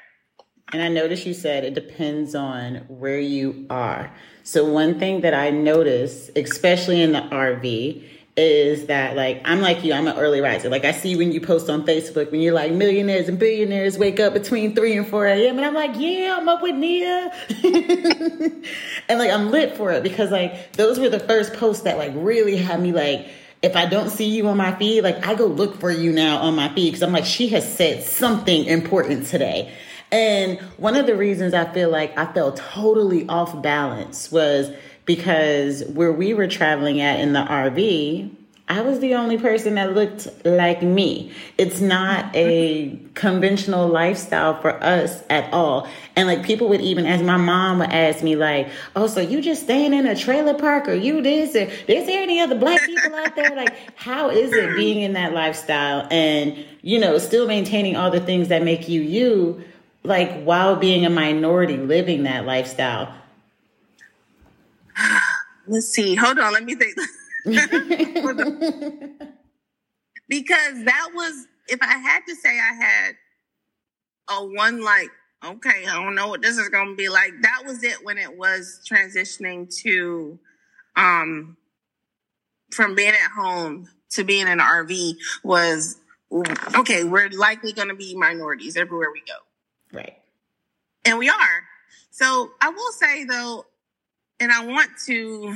And 0.71 0.84
I 0.84 0.88
noticed 0.88 1.25
you 1.25 1.34
said 1.34 1.63
it 1.63 1.73
depends 1.73 2.36
on 2.36 2.75
where 2.88 3.19
you 3.19 3.65
are. 3.69 4.13
So, 4.43 4.65
one 4.65 4.99
thing 4.99 5.21
that 5.21 5.34
I 5.34 5.49
notice, 5.49 6.29
especially 6.36 7.01
in 7.01 7.12
the 7.12 7.21
RV, 7.21 8.08
is 8.39 8.88
that 8.88 9.15
like 9.15 9.41
I'm 9.45 9.62
like 9.62 9.84
you, 9.84 9.93
I'm 9.93 10.08
an 10.08 10.17
early 10.17 10.41
riser. 10.41 10.69
Like 10.69 10.86
I 10.86 10.91
see 10.91 11.15
when 11.15 11.32
you 11.32 11.41
post 11.41 11.69
on 11.69 11.86
Facebook 11.86 12.32
when 12.32 12.41
you're 12.41 12.54
like 12.54 12.71
millionaires 12.71 13.28
and 13.28 13.38
billionaires 13.38 13.97
wake 13.97 14.19
up 14.19 14.34
between 14.34 14.75
three 14.75 14.97
and 14.97 15.06
four 15.06 15.28
a.m. 15.28 15.58
and 15.58 15.65
I'm 15.65 15.73
like, 15.73 15.91
yeah, 15.95 16.38
I'm 16.39 16.47
up 16.47 16.62
with 16.62 16.75
Nia, 16.75 17.32
and 19.10 19.19
like 19.19 19.32
I'm 19.32 19.52
lit 19.52 19.75
for 19.75 19.91
it 19.91 20.04
because 20.04 20.32
like 20.32 20.73
those 20.73 20.97
were 20.99 21.10
the 21.10 21.19
first 21.19 21.54
posts 21.54 21.84
that 21.84 21.97
like 21.97 22.13
really 22.15 22.56
had 22.56 22.82
me 22.82 22.91
like 22.91 23.28
if 23.62 23.75
I 23.75 23.86
don't 23.86 24.10
see 24.10 24.30
you 24.30 24.47
on 24.47 24.58
my 24.58 24.73
feed, 24.75 25.02
like 25.02 25.28
I 25.28 25.36
go 25.36 25.45
look 25.45 25.80
for 25.80 25.91
you 25.91 26.12
now 26.12 26.38
on 26.38 26.56
my 26.56 26.69
feed 26.69 26.91
because 26.91 27.04
I'm 27.04 27.12
like, 27.12 27.25
she 27.25 27.49
has 27.49 27.71
said 27.71 28.04
something 28.04 28.65
important 28.65 29.28
today. 29.28 29.73
And 30.12 30.60
one 30.78 30.95
of 30.95 31.06
the 31.06 31.15
reasons 31.15 31.54
I 31.54 31.71
feel 31.71 31.89
like 31.89 32.17
I 32.17 32.32
felt 32.32 32.58
totally 32.58 33.28
off 33.28 33.62
balance 33.62 34.32
was 34.32 34.71
because 35.10 35.84
where 35.86 36.12
we 36.12 36.36
were 36.36 36.45
traveling 36.45 37.02
at 37.02 37.19
in 37.19 37.34
the 37.34 37.39
RV, 37.39 38.30
I 38.67 38.82
was 38.82 39.00
the 39.00 39.15
only 39.15 39.39
person 39.39 39.74
that 39.74 39.95
looked 39.95 40.28
like 40.45 40.84
me. 40.84 41.34
It's 41.58 41.82
not 41.82 42.30
a 42.36 42.95
conventional 43.15 43.88
lifestyle 43.88 44.62
for 44.62 44.72
us 44.84 45.24
at 45.28 45.52
all. 45.52 45.88
And 46.15 46.28
like 46.28 46.43
people 46.43 46.69
would 46.69 46.82
even, 46.82 47.08
as 47.08 47.24
my 47.24 47.38
mom 47.38 47.80
would 47.80 47.89
ask 47.89 48.24
me, 48.24 48.36
like, 48.36 48.69
"Oh, 48.95 49.08
so 49.08 49.19
you 49.19 49.41
just 49.41 49.63
staying 49.63 49.95
in 49.95 50.06
a 50.06 50.15
trailer 50.15 50.54
park, 50.54 50.88
or 50.88 50.93
you 50.93 51.24
this, 51.24 51.56
or 51.56 51.67
is 51.91 52.06
there 52.06 52.22
any 52.22 52.39
other 52.39 52.54
black 52.54 52.80
people 52.86 53.15
out 53.15 53.36
there? 53.36 53.56
Like, 53.56 53.76
how 53.95 54.30
is 54.30 54.54
it 54.54 54.76
being 54.76 55.02
in 55.02 55.13
that 55.13 55.34
lifestyle 55.34 56.08
and 56.12 56.56
you 56.84 57.00
know 57.00 57.17
still 57.17 57.48
maintaining 57.48 57.95
all 57.95 58.12
the 58.12 58.19
things 58.19 58.50
that 58.50 58.62
make 58.62 58.88
you 58.88 59.02
you, 59.02 59.63
like 60.04 60.43
while 60.43 60.76
being 60.76 61.04
a 61.04 61.10
minority 61.10 61.78
living 61.78 62.22
that 62.24 62.45
lifestyle?" 62.45 63.12
Let's 65.69 65.88
see. 65.89 66.15
Hold 66.15 66.39
on. 66.39 66.51
Let 66.51 66.65
me 66.65 66.73
think. 66.73 66.95
because 70.27 70.84
that 70.84 71.10
was 71.13 71.45
if 71.67 71.79
I 71.82 71.97
had 71.97 72.21
to 72.27 72.36
say 72.36 72.49
I 72.49 72.73
had 72.73 73.15
a 74.29 74.45
one 74.45 74.84
like 74.84 75.10
okay, 75.45 75.86
I 75.88 76.03
don't 76.03 76.15
know 76.15 76.27
what 76.27 76.41
this 76.41 76.58
is 76.58 76.69
going 76.69 76.89
to 76.89 76.95
be 76.95 77.08
like. 77.08 77.34
That 77.43 77.62
was 77.65 77.84
it 77.84 78.03
when 78.03 78.17
it 78.17 78.36
was 78.36 78.82
transitioning 78.89 79.73
to 79.84 80.39
um 80.95 81.55
from 82.71 82.95
being 82.95 83.10
at 83.10 83.32
home 83.32 83.89
to 84.12 84.23
being 84.23 84.47
in 84.47 84.47
an 84.47 84.60
RV 84.60 85.17
was 85.43 85.97
okay, 86.75 87.03
we're 87.03 87.29
likely 87.29 87.73
going 87.73 87.89
to 87.89 87.95
be 87.95 88.15
minorities 88.15 88.75
everywhere 88.75 89.12
we 89.13 89.21
go. 89.21 89.97
Right. 89.97 90.17
And 91.05 91.19
we 91.19 91.29
are. 91.29 91.63
So 92.12 92.51
I 92.60 92.69
will 92.69 92.91
say 92.91 93.23
though, 93.23 93.65
and 94.39 94.52
I 94.52 94.65
want 94.65 94.89
to 95.08 95.56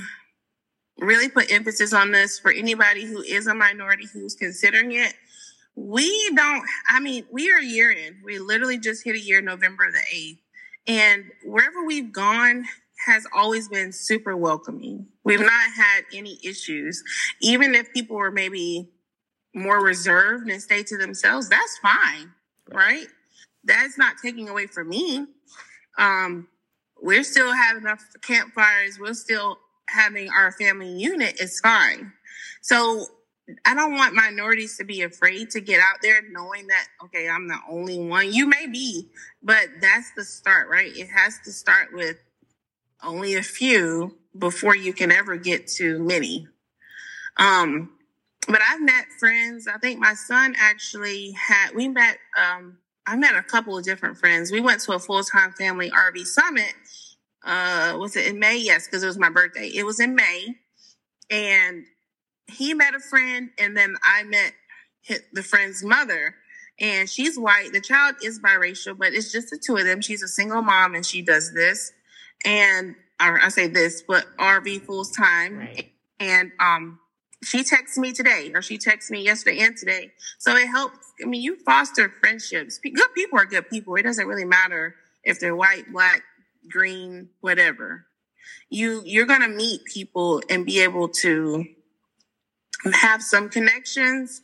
really 1.00 1.30
put 1.30 1.52
emphasis 1.52 1.94
on 1.94 2.12
this 2.12 2.40
for 2.40 2.52
anybody 2.52 3.06
who 3.06 3.22
is 3.22 3.48
a 3.48 3.54
minority 3.54 4.06
who's 4.12 4.36
considering 4.36 4.92
it. 4.94 5.14
We 5.76 6.32
don't, 6.36 6.64
I 6.88 7.00
mean, 7.00 7.26
we 7.32 7.52
are 7.52 7.58
a 7.58 7.66
year 7.66 7.92
in. 7.92 8.18
We 8.24 8.40
literally 8.40 8.78
just 8.78 9.04
hit 9.04 9.16
a 9.16 9.20
year, 9.20 9.42
November 9.42 9.92
the 9.92 10.16
8th. 10.16 10.38
And 10.86 11.26
wherever 11.44 11.84
we've 11.84 12.12
gone 12.12 12.66
has 13.08 13.26
always 13.36 13.68
been 13.68 13.92
super 13.92 14.38
welcoming. 14.38 15.08
We've 15.24 15.40
not 15.40 15.72
had 15.76 16.04
any 16.14 16.40
issues. 16.44 17.04
Even 17.42 17.74
if 17.74 17.92
people 17.92 18.18
were 18.18 18.32
maybe 18.32 18.90
more 19.56 19.84
reserved 19.84 20.50
and 20.50 20.62
stay 20.62 20.84
to 20.84 20.98
themselves, 20.98 21.50
that's 21.50 21.80
fine, 21.82 22.32
right? 22.72 23.08
That's 23.64 23.98
not 23.98 24.16
taking 24.22 24.50
away 24.50 24.68
from 24.68 24.90
me. 24.90 25.26
Um, 25.98 26.48
we're 27.04 27.24
still 27.24 27.52
having 27.54 27.86
our 27.86 28.00
campfires. 28.22 28.98
We're 28.98 29.14
still 29.14 29.60
having 29.90 30.30
our 30.30 30.52
family 30.54 30.90
unit 30.90 31.36
It's 31.40 31.60
fine. 31.60 32.14
So 32.62 33.06
I 33.66 33.76
don't 33.76 33.96
want 33.96 34.16
minorities 34.16 34.78
to 34.78 34.86
be 34.86 35.02
afraid 35.02 35.50
to 35.52 35.60
get 35.60 35.82
out 35.82 35.98
there 36.02 36.22
knowing 36.32 36.68
that, 36.68 36.88
okay, 37.04 37.28
I'm 37.28 37.50
the 37.50 37.60
only 37.70 38.00
one. 38.00 38.34
You 38.34 38.48
may 38.48 38.68
be, 38.68 39.10
but 39.44 39.68
that's 39.82 40.12
the 40.16 40.24
start, 40.24 40.70
right? 40.70 40.96
It 40.96 41.10
has 41.10 41.40
to 41.44 41.52
start 41.52 41.90
with 41.94 42.18
only 43.04 43.36
a 43.36 43.44
few 43.44 44.18
before 44.40 44.76
you 44.76 44.94
can 44.94 45.12
ever 45.12 45.36
get 45.36 45.68
to 45.68 46.00
many. 46.00 46.48
Um, 47.36 47.92
but 48.48 48.62
I've 48.68 48.82
met 48.82 49.06
friends. 49.20 49.68
I 49.68 49.78
think 49.78 50.00
my 50.00 50.14
son 50.14 50.56
actually 50.58 51.32
had, 51.34 51.76
we 51.76 51.90
met, 51.90 52.18
um, 52.38 52.78
I 53.06 53.16
met 53.16 53.36
a 53.36 53.44
couple 53.44 53.78
of 53.78 53.84
different 53.84 54.18
friends. 54.18 54.52
We 54.52 54.62
went 54.62 54.82
to 54.82 54.94
a 54.94 55.00
full 55.00 55.24
time 55.24 55.52
family 55.54 55.92
RV 55.92 56.26
summit 56.26 56.74
uh 57.46 57.98
was 58.00 58.16
it 58.16 58.28
in 58.28 58.40
May? 58.40 58.58
Yes, 58.58 58.88
because 58.88 59.04
it 59.04 59.08
was 59.08 59.18
my 59.18 59.30
birthday. 59.30 59.68
It 59.68 59.86
was 59.86 60.00
in 60.00 60.16
May. 60.16 60.56
And 61.30 61.86
he 62.48 62.74
met 62.74 62.96
a 62.96 63.00
friend 63.00 63.50
and 63.58 63.76
then 63.76 63.96
I 64.04 64.24
met 64.24 64.54
the 65.34 65.44
friend's 65.44 65.84
mother 65.84 66.36
and 66.80 67.10
she's 67.10 67.38
white. 67.38 67.72
The 67.74 67.82
child 67.82 68.16
is 68.24 68.40
biracial, 68.40 68.98
but 68.98 69.14
it's 69.14 69.32
just 69.32 69.50
the 69.50 69.58
two 69.58 69.76
of 69.78 69.86
them. 69.86 70.02
She's 70.02 70.24
a 70.24 70.28
single 70.28 70.62
mom 70.62 70.96
and 70.96 71.06
she 71.06 71.22
does 71.22 71.54
this. 71.54 71.92
and 72.46 72.96
or 73.22 73.40
I 73.42 73.50
say 73.50 73.68
this, 73.68 74.02
but 74.02 74.26
RV 74.38 74.82
full 74.86 75.06
time. 75.06 75.60
Right. 75.60 75.92
And 76.20 76.52
um, 76.60 77.00
she 77.44 77.64
texted 77.64 77.98
me 77.98 78.12
today, 78.12 78.52
or 78.54 78.62
she 78.62 78.78
texted 78.78 79.12
me 79.12 79.24
yesterday 79.24 79.60
and 79.60 79.76
today. 79.76 80.12
So 80.40 80.56
it 80.56 80.68
helps. 80.68 80.98
I 81.22 81.26
mean, 81.26 81.42
you 81.42 81.58
foster 81.64 82.12
friendships. 82.22 82.80
Good 82.80 83.14
people 83.16 83.40
are 83.40 83.46
good 83.46 83.70
people. 83.70 83.96
It 83.96 84.04
doesn't 84.04 84.28
really 84.28 84.46
matter 84.46 84.96
if 85.24 85.40
they're 85.40 85.56
white, 85.56 85.92
black, 85.92 86.24
green, 86.70 87.30
whatever. 87.42 88.06
You 88.70 89.02
you're 89.06 89.26
gonna 89.26 89.50
meet 89.50 89.86
people 89.86 90.42
and 90.50 90.66
be 90.66 90.82
able 90.82 91.10
to 91.10 91.66
have 92.94 93.22
some 93.22 93.50
connections 93.50 94.42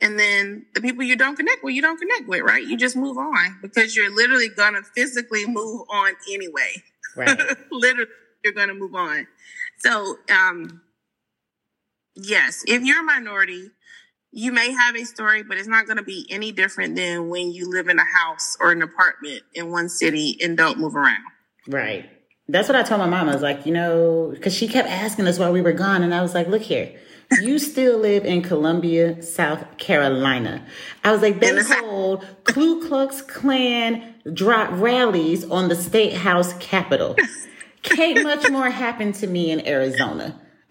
and 0.00 0.18
then 0.18 0.66
the 0.74 0.80
people 0.80 1.02
you 1.02 1.16
don't 1.16 1.36
connect 1.36 1.64
with, 1.64 1.74
you 1.74 1.82
don't 1.82 1.98
connect 1.98 2.28
with, 2.28 2.42
right? 2.42 2.64
You 2.64 2.76
just 2.76 2.96
move 2.96 3.18
on 3.18 3.58
because 3.60 3.96
you're 3.96 4.14
literally 4.14 4.48
gonna 4.48 4.82
physically 4.94 5.44
move 5.46 5.82
on 5.88 6.12
anyway. 6.30 6.82
Right. 7.16 7.36
literally, 7.72 8.10
you're 8.44 8.52
gonna 8.52 8.74
move 8.74 8.94
on. 8.94 9.26
So, 9.78 10.16
um, 10.30 10.82
yes, 12.18 12.64
if 12.66 12.82
you're 12.82 13.00
a 13.00 13.04
minority, 13.04 13.70
you 14.30 14.52
may 14.52 14.72
have 14.72 14.94
a 14.94 15.04
story, 15.04 15.42
but 15.42 15.56
it's 15.56 15.68
not 15.68 15.86
going 15.86 15.96
to 15.96 16.02
be 16.02 16.26
any 16.30 16.52
different 16.52 16.96
than 16.96 17.28
when 17.28 17.50
you 17.50 17.70
live 17.70 17.88
in 17.88 17.98
a 17.98 18.04
house 18.04 18.56
or 18.60 18.72
an 18.72 18.82
apartment 18.82 19.42
in 19.54 19.70
one 19.70 19.88
city 19.88 20.38
and 20.42 20.56
don't 20.56 20.78
move 20.78 20.94
around. 20.94 21.24
Right. 21.66 22.10
That's 22.48 22.68
what 22.68 22.76
I 22.76 22.82
told 22.82 23.00
my 23.00 23.06
mom. 23.06 23.28
I 23.28 23.34
was 23.34 23.42
like, 23.42 23.66
you 23.66 23.72
know, 23.72 24.30
because 24.34 24.54
she 24.54 24.68
kept 24.68 24.88
asking 24.88 25.26
us 25.26 25.38
while 25.38 25.52
we 25.52 25.60
were 25.60 25.72
gone, 25.72 26.02
and 26.02 26.14
I 26.14 26.22
was 26.22 26.34
like, 26.34 26.48
look 26.48 26.62
here 26.62 26.98
you 27.40 27.58
still 27.58 27.98
live 27.98 28.24
in 28.24 28.42
Columbia, 28.42 29.22
South 29.22 29.76
Carolina. 29.76 30.64
I 31.04 31.12
was 31.12 31.22
like, 31.22 31.40
they 31.40 31.56
hold 31.62 32.26
Ku 32.44 32.86
Klux 32.86 33.22
Klan 33.22 34.14
drop 34.32 34.70
rallies 34.72 35.48
on 35.50 35.68
the 35.68 35.76
state 35.76 36.14
house 36.14 36.54
capitol. 36.54 37.16
Can't 37.82 38.22
much 38.22 38.50
more 38.50 38.70
happen 38.70 39.12
to 39.14 39.26
me 39.26 39.50
in 39.50 39.66
Arizona. 39.66 40.40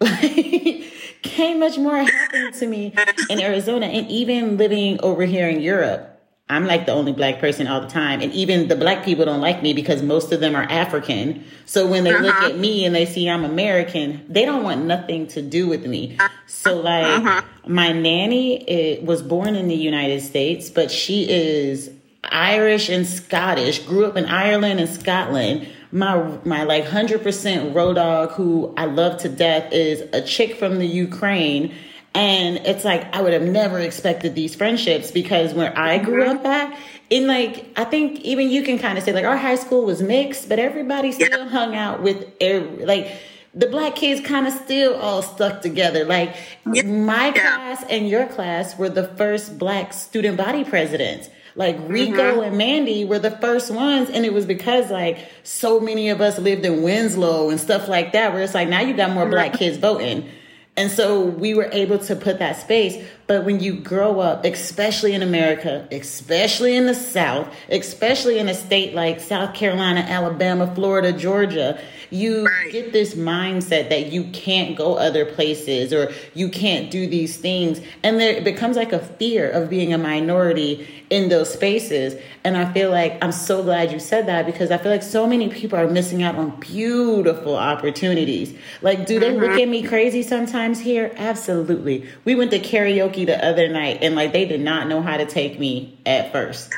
Can't 1.22 1.58
much 1.58 1.78
more 1.78 1.96
happen 1.96 2.52
to 2.52 2.66
me 2.66 2.94
in 3.28 3.40
Arizona. 3.40 3.86
And 3.86 4.08
even 4.08 4.56
living 4.56 5.00
over 5.02 5.24
here 5.24 5.48
in 5.48 5.60
Europe, 5.60 6.18
I'm 6.50 6.66
like 6.66 6.86
the 6.86 6.92
only 6.92 7.12
black 7.12 7.40
person 7.40 7.66
all 7.66 7.80
the 7.80 7.88
time. 7.88 8.20
And 8.20 8.32
even 8.32 8.68
the 8.68 8.76
black 8.76 9.04
people 9.04 9.26
don't 9.26 9.40
like 9.40 9.62
me 9.62 9.74
because 9.74 10.02
most 10.02 10.32
of 10.32 10.40
them 10.40 10.56
are 10.56 10.62
African. 10.62 11.44
So 11.66 11.86
when 11.86 12.04
they 12.04 12.12
uh-huh. 12.12 12.22
look 12.22 12.34
at 12.36 12.58
me 12.58 12.86
and 12.86 12.94
they 12.94 13.04
see 13.04 13.28
I'm 13.28 13.44
American, 13.44 14.24
they 14.28 14.46
don't 14.46 14.62
want 14.62 14.84
nothing 14.84 15.26
to 15.28 15.42
do 15.42 15.68
with 15.68 15.84
me. 15.84 16.16
So 16.46 16.80
like 16.80 17.04
uh-huh. 17.04 17.42
my 17.66 17.92
nanny 17.92 18.62
it, 18.62 19.02
was 19.02 19.22
born 19.22 19.56
in 19.56 19.68
the 19.68 19.76
United 19.76 20.22
States, 20.22 20.70
but 20.70 20.90
she 20.90 21.28
is 21.28 21.90
Irish 22.24 22.88
and 22.88 23.06
Scottish, 23.06 23.80
grew 23.80 24.06
up 24.06 24.16
in 24.16 24.24
Ireland 24.24 24.80
and 24.80 24.88
Scotland. 24.88 25.68
My 25.90 26.38
my 26.44 26.64
like 26.64 26.84
100% 26.84 27.74
road 27.74 27.94
dog 27.94 28.32
who 28.32 28.74
I 28.76 28.84
love 28.84 29.20
to 29.22 29.28
death 29.28 29.72
is 29.72 30.02
a 30.12 30.20
chick 30.20 30.56
from 30.56 30.78
the 30.78 30.86
Ukraine 30.86 31.74
and 32.14 32.56
it's 32.58 32.84
like 32.84 33.14
I 33.14 33.22
would 33.22 33.32
have 33.32 33.42
never 33.42 33.78
expected 33.78 34.34
these 34.34 34.54
friendships 34.54 35.10
because 35.10 35.54
where 35.54 35.76
I 35.78 35.98
grew 35.98 36.24
mm-hmm. 36.24 36.38
up 36.38 36.46
at, 36.46 36.78
in 37.10 37.26
like 37.26 37.66
I 37.76 37.84
think 37.84 38.20
even 38.20 38.50
you 38.50 38.62
can 38.62 38.78
kind 38.78 38.98
of 38.98 39.04
say 39.04 39.12
like 39.12 39.24
our 39.24 39.36
high 39.36 39.56
school 39.56 39.84
was 39.84 40.02
mixed, 40.02 40.48
but 40.48 40.58
everybody 40.58 41.12
still 41.12 41.28
yeah. 41.28 41.48
hung 41.48 41.76
out 41.76 42.02
with 42.02 42.26
every, 42.40 42.84
like 42.84 43.12
the 43.54 43.66
black 43.66 43.94
kids 43.96 44.20
kind 44.20 44.46
of 44.46 44.52
still 44.52 44.94
all 44.96 45.22
stuck 45.22 45.62
together. 45.62 46.04
Like 46.04 46.34
yeah. 46.72 46.82
my 46.82 47.26
yeah. 47.26 47.32
class 47.32 47.84
and 47.88 48.08
your 48.08 48.26
class 48.26 48.76
were 48.78 48.88
the 48.88 49.06
first 49.06 49.58
black 49.58 49.92
student 49.92 50.36
body 50.36 50.64
presidents. 50.64 51.28
Like 51.58 51.76
Rico 51.88 52.12
mm-hmm. 52.12 52.40
and 52.40 52.56
Mandy 52.56 53.04
were 53.04 53.18
the 53.18 53.32
first 53.32 53.72
ones, 53.72 54.08
and 54.10 54.24
it 54.24 54.32
was 54.32 54.46
because 54.46 54.92
like 54.92 55.28
so 55.42 55.80
many 55.80 56.08
of 56.08 56.20
us 56.20 56.38
lived 56.38 56.64
in 56.64 56.84
Winslow 56.84 57.50
and 57.50 57.58
stuff 57.58 57.88
like 57.88 58.12
that, 58.12 58.32
where 58.32 58.42
it's 58.42 58.54
like 58.54 58.68
now 58.68 58.80
you 58.80 58.94
got 58.94 59.10
more 59.10 59.28
black 59.28 59.54
kids 59.54 59.76
voting. 59.76 60.30
And 60.76 60.88
so 60.88 61.20
we 61.20 61.54
were 61.54 61.68
able 61.72 61.98
to 61.98 62.14
put 62.14 62.38
that 62.38 62.60
space. 62.60 63.04
But 63.28 63.44
when 63.44 63.60
you 63.60 63.74
grow 63.74 64.20
up, 64.20 64.46
especially 64.46 65.12
in 65.12 65.22
America, 65.22 65.86
especially 65.92 66.74
in 66.74 66.86
the 66.86 66.94
South, 66.94 67.54
especially 67.68 68.38
in 68.38 68.48
a 68.48 68.54
state 68.54 68.94
like 68.94 69.20
South 69.20 69.54
Carolina, 69.54 70.00
Alabama, 70.00 70.74
Florida, 70.74 71.12
Georgia, 71.12 71.78
you 72.10 72.46
right. 72.46 72.72
get 72.72 72.92
this 72.92 73.14
mindset 73.14 73.90
that 73.90 74.12
you 74.12 74.24
can't 74.32 74.76
go 74.76 74.94
other 74.94 75.26
places 75.26 75.92
or 75.92 76.10
you 76.32 76.48
can't 76.48 76.90
do 76.90 77.06
these 77.06 77.36
things. 77.36 77.80
And 78.02 78.18
there, 78.18 78.32
it 78.32 78.44
becomes 78.44 78.76
like 78.76 78.92
a 78.92 78.98
fear 78.98 79.50
of 79.50 79.68
being 79.68 79.92
a 79.92 79.98
minority 79.98 80.88
in 81.10 81.28
those 81.28 81.52
spaces. 81.52 82.20
And 82.44 82.56
I 82.56 82.70
feel 82.72 82.90
like 82.90 83.22
I'm 83.22 83.32
so 83.32 83.62
glad 83.62 83.92
you 83.92 83.98
said 83.98 84.26
that 84.26 84.46
because 84.46 84.70
I 84.70 84.78
feel 84.78 84.92
like 84.92 85.02
so 85.02 85.26
many 85.26 85.48
people 85.48 85.78
are 85.78 85.88
missing 85.88 86.22
out 86.22 86.36
on 86.36 86.58
beautiful 86.60 87.56
opportunities. 87.56 88.54
Like, 88.82 89.06
do 89.06 89.18
they 89.18 89.30
mm-hmm. 89.30 89.40
look 89.40 89.60
at 89.60 89.68
me 89.68 89.82
crazy 89.82 90.22
sometimes 90.22 90.80
here? 90.80 91.12
Absolutely. 91.16 92.08
We 92.24 92.34
went 92.34 92.50
to 92.52 92.58
karaoke 92.58 93.17
the 93.24 93.44
other 93.44 93.68
night 93.68 93.98
and 94.02 94.14
like 94.14 94.32
they 94.32 94.44
did 94.44 94.60
not 94.60 94.88
know 94.88 95.02
how 95.02 95.16
to 95.16 95.26
take 95.26 95.58
me 95.58 95.98
at 96.06 96.32
first. 96.32 96.72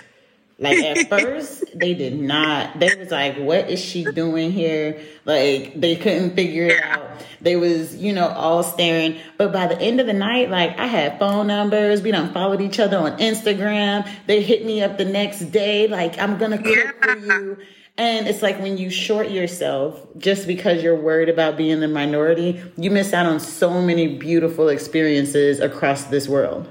Like 0.60 0.76
at 0.84 1.08
first, 1.08 1.64
they 1.74 1.94
did 1.94 2.20
not. 2.20 2.78
They 2.78 2.94
was 2.94 3.10
like, 3.10 3.36
"What 3.38 3.70
is 3.70 3.82
she 3.82 4.04
doing 4.04 4.52
here?" 4.52 5.00
Like 5.24 5.80
they 5.80 5.96
couldn't 5.96 6.36
figure 6.36 6.66
it 6.66 6.82
out. 6.82 7.24
They 7.40 7.56
was, 7.56 7.96
you 7.96 8.12
know, 8.12 8.28
all 8.28 8.62
staring. 8.62 9.18
But 9.38 9.52
by 9.52 9.66
the 9.66 9.80
end 9.80 10.00
of 10.00 10.06
the 10.06 10.12
night, 10.12 10.50
like 10.50 10.78
I 10.78 10.86
had 10.86 11.18
phone 11.18 11.46
numbers. 11.46 12.02
We 12.02 12.10
done 12.10 12.32
followed 12.34 12.60
each 12.60 12.78
other 12.78 12.98
on 12.98 13.16
Instagram. 13.18 14.08
They 14.26 14.42
hit 14.42 14.66
me 14.66 14.82
up 14.82 14.98
the 14.98 15.06
next 15.06 15.40
day, 15.46 15.88
like 15.88 16.18
I'm 16.18 16.36
gonna 16.36 16.62
cook 16.62 17.02
for 17.02 17.16
you. 17.16 17.56
And 18.00 18.26
it's 18.26 18.40
like 18.40 18.58
when 18.60 18.78
you 18.78 18.88
short 18.88 19.28
yourself 19.28 20.06
just 20.16 20.46
because 20.46 20.82
you're 20.82 20.98
worried 20.98 21.28
about 21.28 21.58
being 21.58 21.80
the 21.80 21.86
minority, 21.86 22.62
you 22.78 22.90
miss 22.90 23.12
out 23.12 23.26
on 23.26 23.38
so 23.38 23.82
many 23.82 24.16
beautiful 24.16 24.70
experiences 24.70 25.60
across 25.60 26.04
this 26.04 26.26
world. 26.26 26.66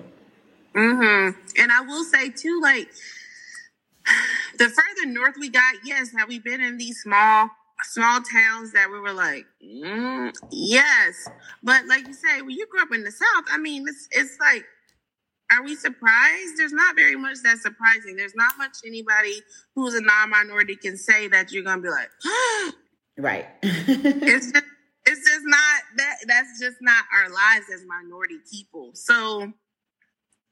Mm-hmm. 0.75 1.39
And 1.61 1.71
I 1.71 1.81
will 1.81 2.03
say 2.03 2.31
too, 2.31 2.59
like 2.63 2.89
the 4.57 4.69
further 4.69 5.05
north 5.05 5.35
we 5.39 5.49
got, 5.49 5.75
yes, 5.85 6.11
have 6.17 6.27
we 6.27 6.39
been 6.39 6.61
in 6.61 6.77
these 6.77 6.99
small 7.03 7.51
small 7.83 8.21
towns 8.21 8.71
that 8.73 8.89
we 8.91 8.99
were 8.99 9.13
like, 9.13 9.45
mm, 9.63 10.33
yes. 10.49 11.29
But 11.61 11.85
like 11.85 12.07
you 12.07 12.13
say, 12.13 12.41
when 12.41 12.57
you 12.57 12.65
grew 12.65 12.81
up 12.81 12.91
in 12.91 13.03
the 13.03 13.11
South, 13.11 13.43
I 13.51 13.59
mean, 13.59 13.85
it's 13.87 14.07
it's 14.11 14.35
like, 14.39 14.65
are 15.51 15.63
we 15.63 15.75
surprised? 15.75 16.57
There's 16.57 16.73
not 16.73 16.95
very 16.95 17.15
much 17.15 17.37
that's 17.43 17.61
surprising. 17.61 18.15
There's 18.15 18.35
not 18.35 18.53
much 18.57 18.77
anybody 18.85 19.41
who's 19.75 19.95
a 19.95 20.01
non-minority 20.01 20.75
can 20.75 20.97
say 20.97 21.27
that 21.27 21.51
you're 21.51 21.63
gonna 21.63 21.81
be 21.81 21.89
like, 21.89 22.09
right. 23.17 23.45
it's 23.61 24.51
just 24.51 24.65
it's 25.05 25.27
just 25.27 25.45
not 25.45 25.81
that 25.97 26.17
that's 26.27 26.59
just 26.59 26.77
not 26.81 27.03
our 27.13 27.29
lives 27.29 27.65
as 27.73 27.83
minority 27.85 28.37
people. 28.51 28.91
So 28.93 29.51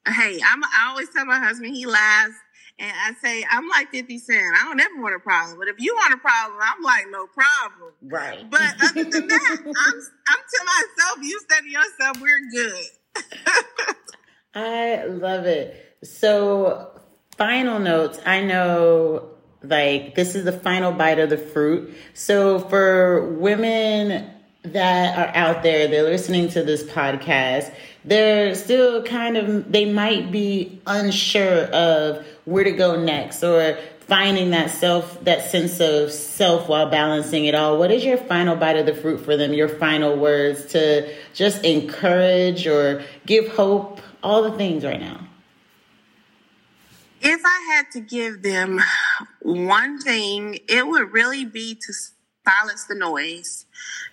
hey, 0.07 0.39
I'm 0.45 0.63
I 0.63 0.87
always 0.89 1.09
tell 1.09 1.25
my 1.25 1.39
husband 1.39 1.75
he 1.75 1.85
laughs 1.85 2.35
and 2.79 2.91
I 2.91 3.13
say, 3.23 3.43
I'm 3.49 3.67
like 3.69 3.89
50 3.89 4.19
Cent. 4.19 4.55
I 4.55 4.65
don't 4.65 4.79
ever 4.79 5.01
want 5.01 5.15
a 5.15 5.19
problem. 5.19 5.57
But 5.57 5.67
if 5.67 5.77
you 5.79 5.95
want 5.95 6.13
a 6.13 6.17
problem, 6.17 6.59
I'm 6.61 6.83
like, 6.83 7.05
no 7.09 7.25
problem. 7.25 7.93
Right. 8.03 8.49
But 8.49 8.75
other 8.83 9.03
than 9.03 9.27
that, 9.27 9.57
I'm, 9.59 9.67
I'm 9.67 9.73
to 9.73 10.65
myself, 10.65 11.17
you 11.23 11.39
said 11.49 11.61
to 11.61 11.69
yourself, 11.69 12.21
we're 12.21 12.39
good. 12.51 12.85
I 14.57 15.05
love 15.05 15.45
it. 15.45 15.97
So, 16.03 16.89
final 17.37 17.77
notes. 17.77 18.19
I 18.25 18.41
know 18.41 19.29
like 19.61 20.15
this 20.15 20.33
is 20.33 20.45
the 20.45 20.51
final 20.51 20.91
bite 20.91 21.19
of 21.19 21.29
the 21.29 21.37
fruit. 21.37 21.95
So, 22.15 22.59
for 22.59 23.33
women 23.33 24.31
that 24.63 25.17
are 25.17 25.35
out 25.35 25.61
there, 25.61 25.87
they're 25.87 26.03
listening 26.03 26.49
to 26.49 26.63
this 26.63 26.83
podcast, 26.83 27.71
they're 28.03 28.55
still 28.55 29.03
kind 29.03 29.37
of, 29.37 29.71
they 29.71 29.85
might 29.85 30.31
be 30.31 30.81
unsure 30.87 31.65
of 31.65 32.25
where 32.45 32.63
to 32.63 32.71
go 32.71 32.99
next 32.99 33.43
or 33.43 33.77
finding 34.07 34.51
that 34.51 34.71
self 34.71 35.23
that 35.25 35.51
sense 35.51 35.79
of 35.81 36.11
self 36.11 36.69
while 36.69 36.89
balancing 36.89 37.43
it 37.43 37.53
all 37.53 37.77
what 37.77 37.91
is 37.91 38.05
your 38.05 38.15
final 38.15 38.55
bite 38.55 38.77
of 38.77 38.85
the 38.85 38.93
fruit 38.93 39.17
for 39.17 39.35
them 39.35 39.51
your 39.51 39.67
final 39.67 40.15
words 40.15 40.67
to 40.67 41.13
just 41.33 41.61
encourage 41.65 42.65
or 42.65 43.03
give 43.25 43.49
hope 43.49 43.99
all 44.23 44.43
the 44.43 44.51
things 44.57 44.83
right 44.83 44.99
now 44.99 45.19
if 47.21 47.41
i 47.45 47.73
had 47.73 47.91
to 47.91 47.99
give 47.99 48.41
them 48.41 48.79
one 49.41 49.99
thing 49.99 50.59
it 50.67 50.87
would 50.87 51.11
really 51.11 51.45
be 51.45 51.75
to 51.75 51.93
silence 52.47 52.85
the 52.85 52.95
noise 52.95 53.65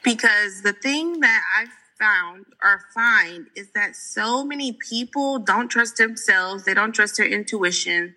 because 0.02 0.62
the 0.62 0.72
thing 0.72 1.20
that 1.20 1.42
i 1.58 1.66
found 1.98 2.44
or 2.62 2.80
find 2.94 3.46
is 3.54 3.70
that 3.74 3.96
so 3.96 4.44
many 4.44 4.72
people 4.72 5.38
don't 5.38 5.68
trust 5.68 5.96
themselves. 5.96 6.64
They 6.64 6.74
don't 6.74 6.92
trust 6.92 7.16
their 7.16 7.26
intuition. 7.26 8.14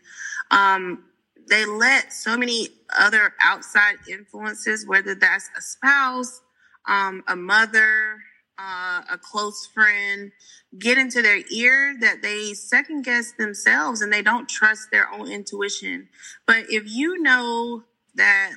Um, 0.52 1.04
they 1.50 1.66
let 1.66 2.12
so 2.12 2.38
many 2.38 2.70
other 2.98 3.34
outside 3.42 3.96
influences, 4.10 4.86
whether 4.86 5.16
that's 5.16 5.50
a 5.58 5.62
spouse, 5.62 6.42
um, 6.88 7.24
a 7.28 7.36
mother, 7.36 8.18
uh, 8.60 9.02
a 9.12 9.18
close 9.18 9.68
friend, 9.68 10.32
get 10.78 10.98
into 10.98 11.22
their 11.22 11.42
ear 11.52 11.96
that 12.00 12.22
they 12.22 12.54
second 12.54 13.04
guess 13.04 13.32
themselves 13.34 14.02
and 14.02 14.12
they 14.12 14.22
don't 14.22 14.50
trust 14.50 14.90
their 14.92 15.12
own 15.12 15.32
intuition. 15.32 16.10
But 16.46 16.66
if 16.70 16.84
you 16.86 17.22
know 17.22 17.84
that 18.16 18.54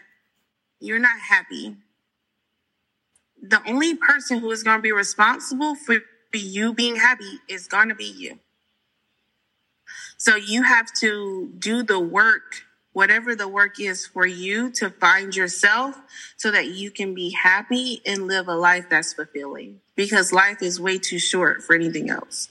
you're 0.81 0.99
not 0.99 1.21
happy, 1.21 1.77
the 3.43 3.61
only 3.67 3.95
person 3.95 4.39
who 4.39 4.51
is 4.51 4.63
going 4.63 4.79
to 4.79 4.83
be 4.83 4.93
responsible 4.93 5.75
for 5.75 5.97
you 6.33 6.73
being 6.73 6.97
happy 6.97 7.39
is 7.49 7.67
going 7.67 7.89
to 7.89 7.95
be 7.95 8.05
you. 8.05 8.39
So 10.17 10.37
you 10.37 10.63
have 10.63 10.93
to 11.01 11.51
do 11.59 11.83
the 11.83 11.99
work, 11.99 12.65
whatever 12.92 13.35
the 13.35 13.48
work 13.48 13.79
is 13.81 14.07
for 14.07 14.26
you 14.26 14.70
to 14.70 14.90
find 14.90 15.35
yourself 15.35 15.96
so 16.37 16.50
that 16.50 16.68
you 16.68 16.90
can 16.90 17.14
be 17.14 17.31
happy 17.31 18.03
and 18.05 18.26
live 18.26 18.48
a 18.48 18.55
life 18.55 18.87
that's 18.90 19.12
fulfilling 19.12 19.81
because 19.96 20.33
life 20.33 20.62
is 20.62 20.81
way 20.81 20.98
too 20.98 21.18
short 21.18 21.62
for 21.62 21.74
anything 21.74 22.11
else. 22.11 22.48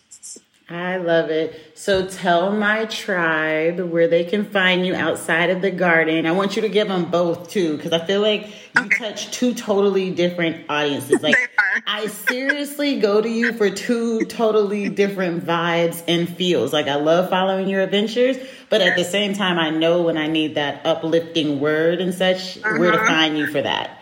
I 0.71 0.97
love 0.97 1.32
it. 1.32 1.60
So 1.73 2.08
tell 2.08 2.51
my 2.51 2.86
tribe 2.86 3.79
where 3.79 4.08
they 4.08 4.23
can 4.23 4.45
find 4.45 4.86
you 4.86 4.93
outside 4.93 5.49
of 5.49 5.63
the 5.63 5.71
garden. 5.71 6.27
I 6.27 6.32
want 6.32 6.55
you 6.55 6.62
to 6.62 6.69
give 6.69 6.88
them 6.88 7.10
both 7.10 7.49
too, 7.49 7.75
because 7.75 7.91
I 7.91 8.05
feel 8.05 8.21
like 8.21 8.47
you 8.75 8.84
okay. 8.84 9.10
touch 9.10 9.32
two 9.32 9.55
totally 9.55 10.12
different 10.12 10.69
audiences. 10.69 11.23
Like 11.23 11.36
I 11.88 12.05
seriously 12.05 12.99
go 12.99 13.19
to 13.19 13.27
you 13.29 13.53
for 13.53 13.71
two 13.71 14.25
totally 14.25 14.89
different 14.89 15.43
vibes 15.43 16.03
and 16.08 16.29
feels. 16.29 16.71
Like 16.71 16.88
I 16.88 16.95
love 16.95 17.32
following 17.32 17.67
your 17.67 17.82
adventures, 17.82 18.38
but 18.69 18.82
at 18.82 18.95
the 18.95 19.03
same 19.03 19.34
time, 19.34 19.58
I 19.58 19.71
know 19.71 20.03
when 20.03 20.17
I 20.17 20.27
need 20.27 20.53
that 20.55 20.86
uplifting 20.86 21.60
word 21.60 21.99
and 21.99 22.13
such, 22.13 22.58
uh-huh. 22.58 22.77
where 22.77 22.91
to 22.91 22.97
uh-huh. 22.97 23.08
find 23.08 23.38
you 23.39 23.47
for 23.47 23.62
that. 23.62 23.99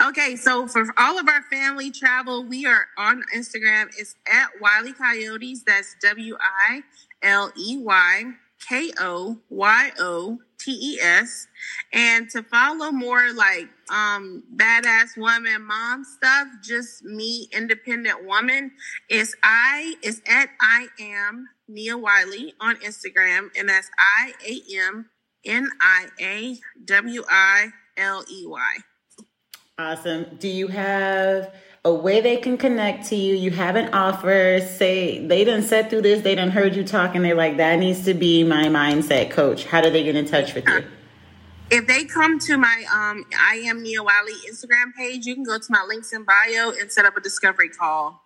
Okay, 0.00 0.36
so 0.36 0.68
for 0.68 0.84
all 0.96 1.18
of 1.18 1.26
our 1.28 1.42
family 1.50 1.90
travel, 1.90 2.44
we 2.44 2.66
are 2.66 2.86
on 2.96 3.24
Instagram. 3.36 3.88
It's 3.98 4.14
at 4.32 4.48
Wiley 4.60 4.92
Koyotes. 4.92 5.64
That's 5.66 5.96
W 6.00 6.36
I 6.40 6.82
L 7.20 7.50
E 7.58 7.78
Y 7.78 8.22
K 8.68 8.92
O 9.00 9.38
Y 9.50 9.92
O 9.98 10.38
T 10.60 10.70
E 10.70 11.00
S. 11.00 11.48
And 11.92 12.30
to 12.30 12.44
follow 12.44 12.92
more 12.92 13.32
like 13.32 13.68
um 13.90 14.44
badass 14.54 15.16
woman 15.16 15.64
mom 15.66 16.04
stuff, 16.04 16.46
just 16.62 17.02
me, 17.02 17.48
independent 17.52 18.24
woman, 18.24 18.70
is 19.08 19.34
I 19.42 19.96
is 20.04 20.22
at 20.28 20.50
I 20.60 20.86
am 21.00 21.48
Nia 21.66 21.98
Wiley 21.98 22.54
on 22.60 22.76
Instagram, 22.76 23.48
and 23.58 23.68
that's 23.68 23.90
I 23.98 24.32
A 24.46 24.60
M 24.76 25.06
N 25.44 25.68
I 25.80 26.06
A 26.20 26.58
W 26.84 27.24
I 27.28 27.72
L 27.96 28.24
E 28.30 28.46
Y. 28.46 28.76
Awesome. 29.80 30.26
Do 30.40 30.48
you 30.48 30.66
have 30.66 31.54
a 31.84 31.94
way 31.94 32.20
they 32.20 32.38
can 32.38 32.58
connect 32.58 33.06
to 33.10 33.16
you? 33.16 33.36
You 33.36 33.52
have 33.52 33.76
an 33.76 33.94
offer. 33.94 34.58
Say 34.60 35.24
they 35.24 35.44
didn't 35.44 35.68
set 35.68 35.88
through 35.88 36.02
this, 36.02 36.22
they 36.22 36.34
didn't 36.34 36.50
heard 36.50 36.74
you 36.74 36.82
talking. 36.82 37.22
They're 37.22 37.36
like, 37.36 37.58
that 37.58 37.78
needs 37.78 38.04
to 38.06 38.14
be 38.14 38.42
my 38.42 38.64
mindset 38.64 39.30
coach. 39.30 39.66
How 39.66 39.80
do 39.80 39.88
they 39.88 40.02
get 40.02 40.16
in 40.16 40.26
touch 40.26 40.54
with 40.54 40.66
you? 40.66 40.84
If 41.70 41.86
they 41.86 42.06
come 42.06 42.40
to 42.40 42.56
my 42.56 42.84
um, 42.92 43.24
I 43.38 43.62
am 43.66 43.84
Nia 43.84 44.02
Wiley 44.02 44.32
Instagram 44.50 44.94
page, 44.96 45.26
you 45.26 45.36
can 45.36 45.44
go 45.44 45.58
to 45.58 45.66
my 45.68 45.84
links 45.86 46.12
in 46.12 46.24
bio 46.24 46.72
and 46.72 46.90
set 46.90 47.04
up 47.04 47.16
a 47.16 47.20
discovery 47.20 47.68
call, 47.68 48.20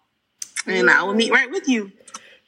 and 0.66 0.88
I 0.88 1.02
will 1.02 1.12
meet 1.12 1.32
right 1.32 1.50
with 1.50 1.68
you. 1.68 1.92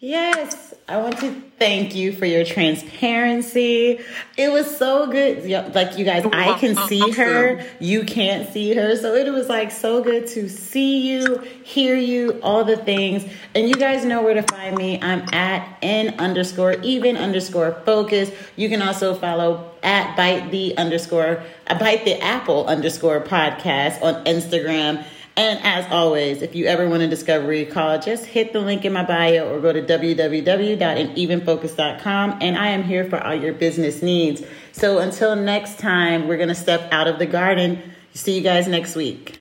Yes, 0.06 0.74
I 0.86 0.98
want 0.98 1.16
to 1.20 1.32
thank 1.58 1.94
you 1.94 2.12
for 2.12 2.26
your 2.26 2.44
transparency. 2.44 4.00
It 4.36 4.52
was 4.52 4.76
so 4.76 5.06
good. 5.06 5.48
Like 5.74 5.96
you 5.96 6.04
guys, 6.04 6.26
I 6.30 6.58
can 6.58 6.76
see 6.88 7.10
her, 7.12 7.64
you 7.80 8.04
can't 8.04 8.52
see 8.52 8.74
her. 8.74 8.96
So 8.96 9.14
it 9.14 9.32
was 9.32 9.48
like 9.48 9.70
so 9.70 10.04
good 10.04 10.26
to 10.26 10.50
see 10.50 11.10
you, 11.10 11.38
hear 11.62 11.96
you, 11.96 12.38
all 12.42 12.64
the 12.64 12.76
things. 12.76 13.24
And 13.54 13.66
you 13.66 13.76
guys 13.76 14.04
know 14.04 14.20
where 14.20 14.34
to 14.34 14.42
find 14.42 14.76
me. 14.76 15.00
I'm 15.00 15.26
at 15.32 15.78
n 15.80 16.16
underscore 16.18 16.74
even 16.82 17.16
underscore 17.16 17.72
focus. 17.86 18.30
You 18.56 18.68
can 18.68 18.82
also 18.82 19.14
follow 19.14 19.70
at 19.82 20.18
bite 20.18 20.50
the 20.50 20.76
underscore 20.76 21.42
bite 21.66 22.04
the 22.04 22.20
apple 22.20 22.66
underscore 22.66 23.22
podcast 23.22 24.02
on 24.02 24.22
Instagram 24.26 25.02
and 25.37 25.59
as 25.64 25.85
always, 25.90 26.42
if 26.42 26.55
you 26.55 26.66
ever 26.66 26.88
want 26.88 27.03
a 27.03 27.09
discovery 27.09 27.64
call, 27.64 27.99
just 27.99 28.25
hit 28.25 28.53
the 28.53 28.61
link 28.61 28.85
in 28.85 28.92
my 28.92 29.05
bio 29.05 29.53
or 29.53 29.59
go 29.61 29.73
to 29.73 29.83
www.anevenfocus.com. 29.83 32.38
And 32.40 32.57
I 32.57 32.68
am 32.68 32.85
here 32.85 33.11
for 33.11 33.20
all 33.20 33.35
your 33.35 33.53
business 33.53 34.01
needs. 34.01 34.44
So 34.70 34.99
until 34.99 35.35
next 35.35 35.81
time, 35.81 36.29
we're 36.29 36.37
going 36.37 36.51
to 36.51 36.55
step 36.55 36.88
out 36.92 37.09
of 37.09 37.18
the 37.18 37.27
garden. 37.27 37.83
See 38.12 38.37
you 38.37 38.42
guys 38.42 38.68
next 38.68 38.94
week. 38.94 39.33